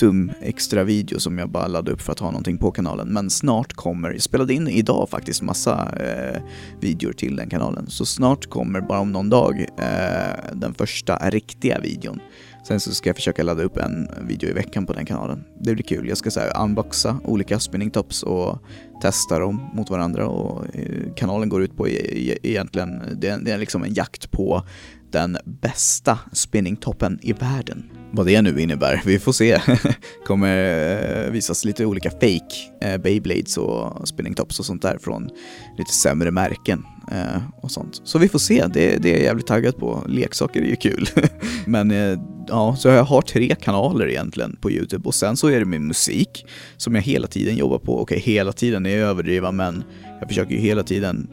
dum 0.02 0.32
extra 0.42 0.84
video 0.84 1.20
som 1.20 1.38
jag 1.38 1.50
bara 1.50 1.68
laddade 1.68 1.92
upp 1.92 2.02
för 2.02 2.12
att 2.12 2.20
ha 2.20 2.32
någonting 2.32 2.58
på 2.58 2.72
kanalen. 2.72 3.08
Men 3.08 3.30
snart 3.30 3.74
kommer, 3.74 4.12
jag 4.12 4.22
spelade 4.22 4.54
in 4.54 4.68
idag 4.68 5.10
faktiskt 5.10 5.42
massa 5.42 5.92
eh, 6.00 6.42
videor 6.80 7.14
till 7.14 7.36
den 7.36 7.50
kanalen, 7.50 7.90
så 7.90 8.06
snart 8.06 8.50
kommer, 8.50 8.82
bara 8.82 9.00
om 9.00 9.12
någon 9.12 9.30
dag, 9.30 9.66
eh, 9.78 10.54
den 10.54 10.74
första 10.74 11.30
riktiga 11.30 11.80
videon. 11.80 12.20
Sen 12.64 12.80
så 12.80 12.94
ska 12.94 13.10
jag 13.10 13.16
försöka 13.16 13.44
ladda 13.44 13.64
upp 13.64 13.78
en 13.78 14.10
video 14.22 14.50
i 14.50 14.54
veckan 14.54 14.86
på 14.86 14.94
den 14.94 15.06
kanalen. 15.06 15.44
Det 15.60 15.74
blir 15.74 15.84
kul. 15.84 16.10
Jag 16.10 16.18
ska 16.18 16.32
så 16.32 16.40
unboxa 16.40 17.20
olika 17.24 17.60
spinning 17.60 17.92
tops 17.92 18.24
och 18.24 18.60
testa 19.02 19.40
dem 19.40 19.70
mot 19.74 19.90
varandra 19.90 20.28
och 20.28 20.76
eh, 20.76 21.14
kanalen 21.16 21.50
går 21.50 21.64
ut 21.64 21.78
på 21.78 21.88
e-, 21.88 22.32
e-, 22.32 22.38
egentligen, 22.44 23.02
det 23.20 23.52
är 23.52 23.58
liksom 23.58 23.84
en 23.84 23.94
jakt 23.94 24.32
på 24.32 24.64
den 25.12 25.38
bästa 25.46 26.20
spinningtoppen 26.32 27.20
i 27.22 27.34
världen. 27.34 27.90
Vad 28.12 28.26
det 28.26 28.42
nu 28.42 28.62
innebär, 28.62 29.02
vi 29.06 29.20
får 29.20 29.32
se. 29.32 29.62
kommer 30.26 31.26
eh, 31.26 31.32
visas 31.32 31.66
lite 31.66 31.86
olika 31.86 32.12
fake 32.12 32.56
eh, 32.82 32.98
Beyblades 32.98 33.58
och 33.58 34.08
spinningtops 34.08 34.60
och 34.60 34.66
sånt 34.66 34.82
där 34.82 34.98
från 34.98 35.30
lite 35.78 35.92
sämre 35.92 36.32
märken 36.32 36.84
eh, 37.12 37.42
och 37.62 37.72
sånt. 37.72 38.02
Så 38.04 38.20
vi 38.20 38.30
får 38.30 38.40
se, 38.40 38.66
det, 38.74 38.98
det 38.98 39.10
är 39.10 39.14
jag 39.14 39.24
jävligt 39.24 39.48
taggad 39.48 39.78
på. 39.78 40.04
Leksaker 40.08 40.62
är 40.62 40.66
ju 40.66 40.76
kul. 40.76 41.10
Men 41.66 41.92
eh, 41.92 42.20
ja, 42.48 42.76
så 42.76 42.88
jag 42.88 43.04
har 43.04 43.22
tre 43.22 43.56
kanaler 43.56 44.10
egentligen 44.10 44.58
på 44.62 44.72
Youtube 44.72 45.08
och 45.08 45.16
sen 45.16 45.38
så 45.38 45.48
är 45.48 45.60
det 45.60 45.66
min 45.66 45.88
musik 45.88 46.46
som 46.78 46.96
jag 46.96 47.02
hela 47.02 47.28
tiden 47.28 47.56
jobbar 47.56 47.80
på. 47.80 48.02
Okej, 48.02 48.20
hela 48.20 48.52
tiden 48.52 48.86
är 48.86 48.98
jag 48.98 49.10
överdriva 49.10 49.52
men 49.52 49.84
jag 50.20 50.30
försöker 50.30 50.56
ju 50.56 50.60
hela 50.60 50.84
tiden 50.84 51.28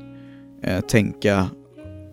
eh, 0.63 0.81
tänka 0.81 1.49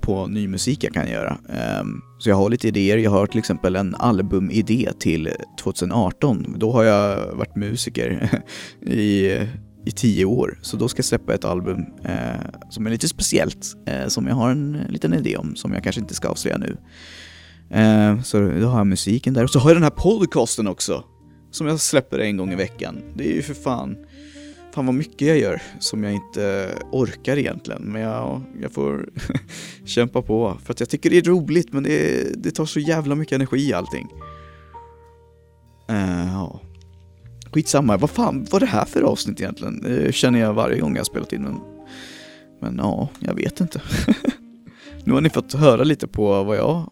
på 0.05 0.27
ny 0.27 0.47
musik 0.47 0.83
jag 0.83 0.93
kan 0.93 1.09
göra. 1.09 1.37
Ehm, 1.49 2.01
så 2.19 2.29
jag 2.29 2.35
har 2.35 2.49
lite 2.49 2.67
idéer. 2.67 2.97
Jag 2.97 3.11
har 3.11 3.27
till 3.27 3.39
exempel 3.39 3.75
en 3.75 3.95
albumidé 3.95 4.89
till 4.99 5.29
2018. 5.61 6.55
Då 6.57 6.71
har 6.71 6.83
jag 6.83 7.35
varit 7.35 7.55
musiker 7.55 8.41
i, 8.81 9.39
i 9.86 9.91
tio 9.91 10.26
år. 10.26 10.60
Så 10.62 10.78
då 10.78 10.88
ska 10.88 11.00
jag 11.00 11.06
släppa 11.06 11.34
ett 11.34 11.45
album 11.45 11.86
eh, 12.04 12.69
som 12.69 12.88
är 12.88 12.91
lite 12.91 13.08
speciellt, 13.08 13.67
eh, 13.86 14.08
som 14.08 14.28
jag 14.28 14.36
har 14.36 14.50
en 14.50 14.86
liten 14.89 15.13
idé 15.13 15.38
om, 15.38 15.56
som 15.56 15.74
jag 15.74 15.84
kanske 15.84 16.02
inte 16.02 16.13
ska 16.13 16.28
avslöja 16.28 16.58
nu. 16.58 16.78
Eh, 17.69 18.21
så 18.21 18.39
då 18.39 18.67
har 18.67 18.78
jag 18.78 18.88
musiken 18.88 19.34
där. 19.34 19.43
Och 19.43 19.50
så 19.50 19.60
har 19.60 19.69
jag 19.69 19.76
den 19.76 19.84
här 19.84 19.89
podcasten 19.89 20.67
också, 20.67 21.04
som 21.52 21.67
jag 21.67 21.80
släpper 21.80 22.19
en 22.19 22.38
gång 22.38 22.54
i 22.54 22.56
veckan. 22.56 23.02
Det 23.15 23.32
är 23.32 23.34
ju 23.34 23.41
för 23.41 23.54
fan 23.54 23.98
Fan 24.76 24.86
vad 24.86 24.95
mycket 24.95 25.28
jag 25.28 25.38
gör 25.38 25.62
som 25.80 26.04
jag 26.04 26.13
inte 26.13 26.76
orkar 26.91 27.38
egentligen. 27.38 27.82
Men 27.82 28.02
jag, 28.02 28.41
jag 28.62 28.71
får 28.71 29.10
kämpa 29.86 30.21
på. 30.21 30.58
För 30.65 30.74
att 30.74 30.80
jag 30.80 30.89
tycker 30.89 31.10
det 31.10 31.17
är 31.17 31.21
roligt 31.21 31.74
men 31.74 31.84
det, 31.84 32.43
det 32.43 32.52
tar 32.52 32.65
så 32.65 32.80
jävla 32.80 33.15
mycket 33.15 33.36
energi 33.36 33.74
allting. 33.74 34.08
Eh, 35.89 36.34
ja. 36.34 36.62
Skitsamma, 37.55 37.97
vad 37.97 38.09
fan 38.09 38.47
var 38.51 38.59
det 38.59 38.65
här 38.65 38.85
för 38.85 39.01
avsnitt 39.01 39.41
egentligen? 39.41 39.81
Det 39.81 40.15
känner 40.15 40.39
jag 40.39 40.53
varje 40.53 40.79
gång 40.79 40.95
jag 40.95 41.05
spelat 41.05 41.33
in 41.33 41.41
men, 41.41 41.59
men 42.61 42.77
ja, 42.77 43.09
jag 43.19 43.33
vet 43.33 43.61
inte. 43.61 43.81
nu 45.03 45.13
har 45.13 45.21
ni 45.21 45.29
fått 45.29 45.53
höra 45.53 45.83
lite 45.83 46.07
på 46.07 46.43
vad 46.43 46.57
jag 46.57 46.89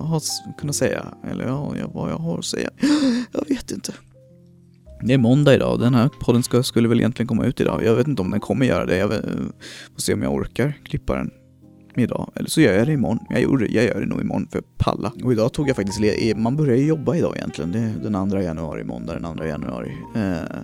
har 0.00 0.22
kunnat 0.58 0.76
säga, 0.76 1.06
eller 1.30 1.46
ja, 1.46 1.74
vad 1.94 2.10
jag 2.10 2.16
har 2.16 2.38
att 2.38 2.44
säga. 2.44 2.70
Jag 3.32 3.48
vet 3.48 3.70
inte. 3.70 3.92
Det 5.02 5.14
är 5.14 5.18
måndag 5.18 5.54
idag, 5.54 5.80
den 5.80 5.94
här 5.94 6.08
podden 6.20 6.42
ska, 6.42 6.62
skulle 6.62 6.88
väl 6.88 7.00
egentligen 7.00 7.26
komma 7.26 7.44
ut 7.44 7.60
idag. 7.60 7.84
Jag 7.84 7.94
vet 7.94 8.08
inte 8.08 8.22
om 8.22 8.30
den 8.30 8.40
kommer 8.40 8.66
göra 8.66 8.86
det, 8.86 8.96
jag 8.96 9.12
eh, 9.12 9.20
får 9.94 10.00
se 10.00 10.14
om 10.14 10.22
jag 10.22 10.34
orkar 10.34 10.74
klippa 10.84 11.14
den 11.14 11.30
idag. 12.00 12.32
Eller 12.34 12.48
så 12.48 12.60
gör 12.60 12.72
jag 12.72 12.86
det 12.86 12.92
imorgon. 12.92 13.18
Jag, 13.30 13.42
gjorde, 13.42 13.66
jag 13.66 13.84
gör 13.84 14.00
det 14.00 14.06
nog 14.06 14.20
imorgon 14.20 14.48
för 14.52 14.58
att 14.58 14.78
palla. 14.78 15.12
Och 15.24 15.32
idag 15.32 15.52
tog 15.52 15.68
jag 15.68 15.76
faktiskt 15.76 16.00
ledigt. 16.00 16.36
Man 16.36 16.56
börjar 16.56 16.76
ju 16.76 16.86
jobba 16.86 17.16
idag 17.16 17.36
egentligen. 17.36 17.72
Det 17.72 17.78
är 17.78 18.10
den 18.10 18.30
2 18.30 18.40
januari, 18.40 18.84
måndag 18.84 19.18
den 19.18 19.36
2 19.36 19.44
januari. 19.44 19.96
Eh, 20.14 20.58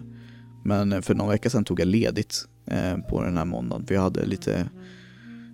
men 0.64 1.02
för 1.02 1.14
någon 1.14 1.28
vecka 1.28 1.50
sedan 1.50 1.64
tog 1.64 1.80
jag 1.80 1.88
ledigt 1.88 2.44
eh, 2.66 2.96
på 2.96 3.22
den 3.22 3.36
här 3.36 3.44
måndagen. 3.44 3.86
För 3.86 3.94
jag 3.94 4.02
hade 4.02 4.26
lite 4.26 4.68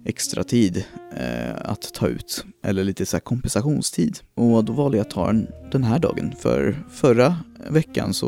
extra 0.05 0.45
tid 0.45 0.85
eh, 1.17 1.55
att 1.71 1.95
ta 1.95 2.09
ut. 2.09 2.45
Eller 2.65 2.85
lite 2.85 3.07
så 3.07 3.21
kompensationstid. 3.21 4.19
Och 4.35 4.65
då 4.65 4.73
valde 4.73 4.97
jag 4.97 5.05
att 5.05 5.11
ta 5.11 5.27
den 5.27 5.47
den 5.75 5.85
här 5.85 5.99
dagen. 5.99 6.33
För 6.39 6.85
förra 6.91 7.37
veckan 7.69 8.15
så 8.15 8.27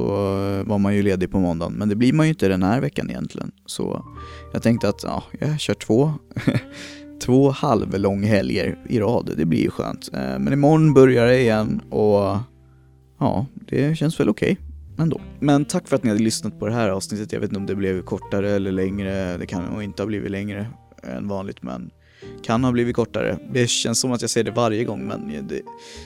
var 0.66 0.78
man 0.78 0.94
ju 0.94 1.02
ledig 1.02 1.30
på 1.30 1.38
måndagen. 1.38 1.72
Men 1.72 1.88
det 1.88 1.96
blir 1.96 2.12
man 2.12 2.26
ju 2.26 2.30
inte 2.30 2.48
den 2.48 2.62
här 2.62 2.80
veckan 2.80 3.10
egentligen. 3.10 3.52
Så 3.66 4.04
jag 4.52 4.62
tänkte 4.62 4.88
att 4.88 5.02
ja, 5.02 5.24
jag 5.40 5.60
kör 5.60 5.74
två 5.74 6.12
två 7.20 7.50
halvlånghelger 7.50 8.78
i 8.88 9.00
rad. 9.00 9.30
Det 9.36 9.44
blir 9.44 9.62
ju 9.62 9.70
skönt. 9.70 10.10
Eh, 10.12 10.38
men 10.38 10.52
imorgon 10.52 10.94
börjar 10.94 11.26
det 11.26 11.40
igen 11.40 11.80
och 11.90 12.36
ja, 13.18 13.46
det 13.54 13.98
känns 13.98 14.20
väl 14.20 14.28
okej. 14.28 14.52
Okay 14.52 14.66
ändå. 14.98 15.20
Men 15.40 15.64
tack 15.64 15.88
för 15.88 15.96
att 15.96 16.02
ni 16.02 16.10
hade 16.10 16.22
lyssnat 16.22 16.58
på 16.58 16.66
det 16.66 16.72
här 16.72 16.88
avsnittet. 16.88 17.32
Jag 17.32 17.40
vet 17.40 17.50
inte 17.50 17.60
om 17.60 17.66
det 17.66 17.74
blev 17.74 18.02
kortare 18.02 18.50
eller 18.50 18.72
längre. 18.72 19.36
Det 19.36 19.46
kan 19.46 19.64
nog 19.64 19.82
inte 19.82 20.02
ha 20.02 20.06
blivit 20.06 20.30
längre 20.30 20.66
än 21.02 21.28
vanligt 21.28 21.62
men 21.62 21.90
kan 22.44 22.64
ha 22.64 22.72
blivit 22.72 22.96
kortare. 22.96 23.38
Det 23.52 23.70
känns 23.70 24.00
som 24.00 24.12
att 24.12 24.20
jag 24.20 24.30
säger 24.30 24.44
det 24.44 24.50
varje 24.50 24.84
gång 24.84 25.06
men 25.06 25.46
det, 25.48 25.62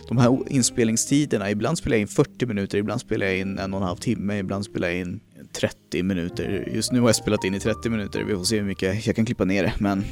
de 0.09 0.19
här 0.19 0.39
inspelningstiderna, 0.49 1.51
ibland 1.51 1.79
spelar 1.79 1.97
jag 1.97 2.01
in 2.01 2.09
40 2.09 2.47
minuter, 2.47 2.79
ibland 2.79 3.01
spelar 3.01 3.27
jag 3.27 3.39
in 3.39 3.59
en 3.59 3.75
och 3.75 3.81
en 3.81 3.87
halv 3.87 3.97
timme, 3.97 4.39
ibland 4.39 4.65
spelar 4.65 4.89
jag 4.89 4.99
in 4.99 5.21
30 5.53 6.03
minuter. 6.03 6.69
Just 6.75 6.93
nu 6.93 7.01
har 7.01 7.09
jag 7.09 7.17
spelat 7.17 7.45
in 7.45 7.55
i 7.55 7.61
30 7.61 7.91
minuter, 7.91 8.25
vi 8.25 8.35
får 8.35 8.45
se 8.45 8.57
hur 8.57 8.65
mycket 8.65 9.07
jag 9.07 9.17
kan 9.17 9.27
klippa 9.27 9.45
ner 9.45 9.63
det 9.63 9.73
men 9.79 10.05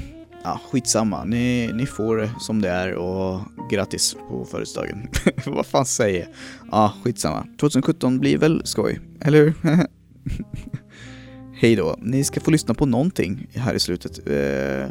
ja, 0.49 0.61
skitsamma. 0.71 1.25
Ni, 1.25 1.71
ni 1.75 1.87
får 1.87 2.17
det 2.17 2.31
som 2.41 2.63
det 2.63 2.69
är 2.69 2.95
och 2.95 3.41
grattis 3.71 4.17
på 4.29 4.45
födelsedagen. 4.45 5.09
Vad 5.47 5.67
fan 5.67 5.87
säger 5.87 6.21
jag? 6.21 6.29
Ja, 6.71 6.93
skitsamma. 7.05 7.47
2017 7.61 8.19
blir 8.19 8.39
väl 8.39 8.63
skoj, 8.65 9.01
eller 9.21 9.39
hur? 9.39 9.55
Hej 11.61 11.77
då. 11.77 11.97
Ni 11.99 12.25
ska 12.25 12.41
få 12.41 12.51
lyssna 12.51 12.75
på 12.75 12.87
någonting 12.87 13.47
här 13.55 13.75
i 13.75 13.81
slutet. 13.81 14.27
Eh, 14.27 14.87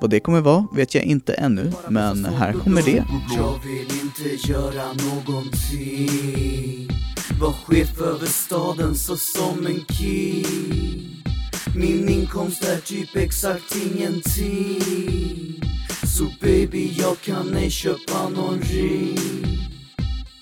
vad 0.00 0.10
det 0.10 0.20
kommer 0.20 0.40
vara 0.40 0.66
vet 0.74 0.94
jag 0.94 1.04
inte 1.04 1.34
ännu, 1.34 1.72
men 1.88 2.24
här 2.24 2.52
kommer 2.52 2.82
det. 2.82 3.04
Jag 3.36 3.60
vill 3.64 3.88
inte 4.02 4.52
göra 4.52 4.86
någonting. 4.86 6.88
Var 7.40 7.52
chef 7.52 8.00
över 8.00 8.26
staden 8.26 8.94
så 8.94 9.16
som 9.16 9.66
en 9.66 9.96
king. 9.96 11.09
Min 11.74 12.08
inkomst 12.08 12.64
är 12.64 12.80
typ 12.80 13.16
exakt 13.16 13.76
ingenting 13.76 15.60
Så 16.16 16.24
baby 16.40 16.92
jag 16.98 17.20
kan 17.20 17.54
ej 17.54 17.70
köpa 17.70 18.28
någon 18.28 18.60
ring 18.60 19.59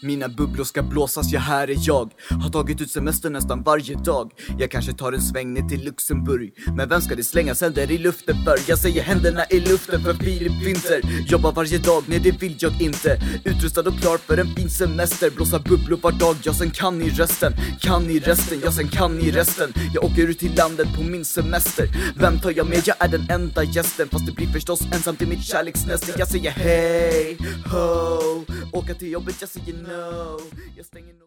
mina 0.03 0.29
bubblor 0.29 0.65
ska 0.65 0.83
blåsas, 0.83 1.33
ja 1.33 1.41
här 1.41 1.71
är 1.71 1.77
jag. 1.81 2.11
Har 2.31 2.51
tagit 2.51 2.81
ut 2.81 2.91
semester 2.91 3.31
nästan 3.31 3.63
varje 3.63 3.95
dag. 3.95 4.31
Jag 4.59 4.71
kanske 4.71 4.93
tar 4.93 5.13
en 5.13 5.23
sväng 5.23 5.55
ner 5.55 5.69
till 5.69 5.85
Luxemburg. 5.85 6.53
Men 6.77 6.89
vem 6.89 7.01
ska 7.01 7.15
det 7.15 7.25
slängas 7.25 7.61
händer 7.61 7.91
i 7.91 7.99
luften 7.99 8.37
för? 8.45 8.59
Jag 8.67 8.79
säger 8.79 9.03
händerna 9.03 9.45
i 9.51 9.61
luften 9.61 10.01
för 10.01 10.15
Filip 10.15 10.53
Winter 10.67 11.01
Jobbar 11.27 11.53
varje 11.53 11.79
dag, 11.79 12.05
nej 12.07 12.19
det 12.19 12.43
vill 12.43 12.57
jag 12.59 12.83
inte. 12.83 13.21
Utrustad 13.45 13.81
och 13.81 14.01
klar 14.01 14.19
för 14.19 14.39
en 14.39 14.55
fin 14.55 14.71
semester. 14.71 15.31
Blåsa 15.31 15.59
bubblor 15.59 15.99
var 16.03 16.13
dag, 16.13 16.37
ja 16.43 16.55
sen 16.55 16.71
kan 16.71 16.99
ni 16.99 17.09
resten. 17.09 17.53
Kan 17.81 18.03
ni 18.03 18.19
resten, 18.19 18.61
ja 18.65 18.73
sen 18.73 18.89
kan 18.89 19.17
ni 19.17 19.31
resten. 19.31 19.73
Jag 19.95 20.05
åker 20.05 20.29
ut 20.29 20.39
till 20.39 20.55
landet 20.57 20.89
på 20.97 21.03
min 21.03 21.25
semester. 21.25 21.89
Vem 22.17 22.41
tar 22.41 22.53
jag 22.57 22.69
med? 22.69 22.83
Jag 22.85 22.97
är 23.01 23.09
den 23.09 23.31
enda 23.31 23.63
gästen. 23.65 24.09
Fast 24.09 24.27
det 24.27 24.33
blir 24.33 24.47
förstås 24.47 24.81
ensamt 24.93 25.23
i 25.23 25.27
mitt 25.27 25.45
kärleksnäste. 25.45 26.13
Jag 26.19 26.29
säger 26.29 26.51
hej, 26.51 27.37
ho. 27.71 28.45
Åka 28.73 28.95
till 28.95 29.11
jobbet, 29.11 29.37
jag 29.41 29.51
säger 29.51 29.75
no. 29.89 30.39
Jag 30.77 30.87
stänger 30.87 31.15
nog 31.15 31.27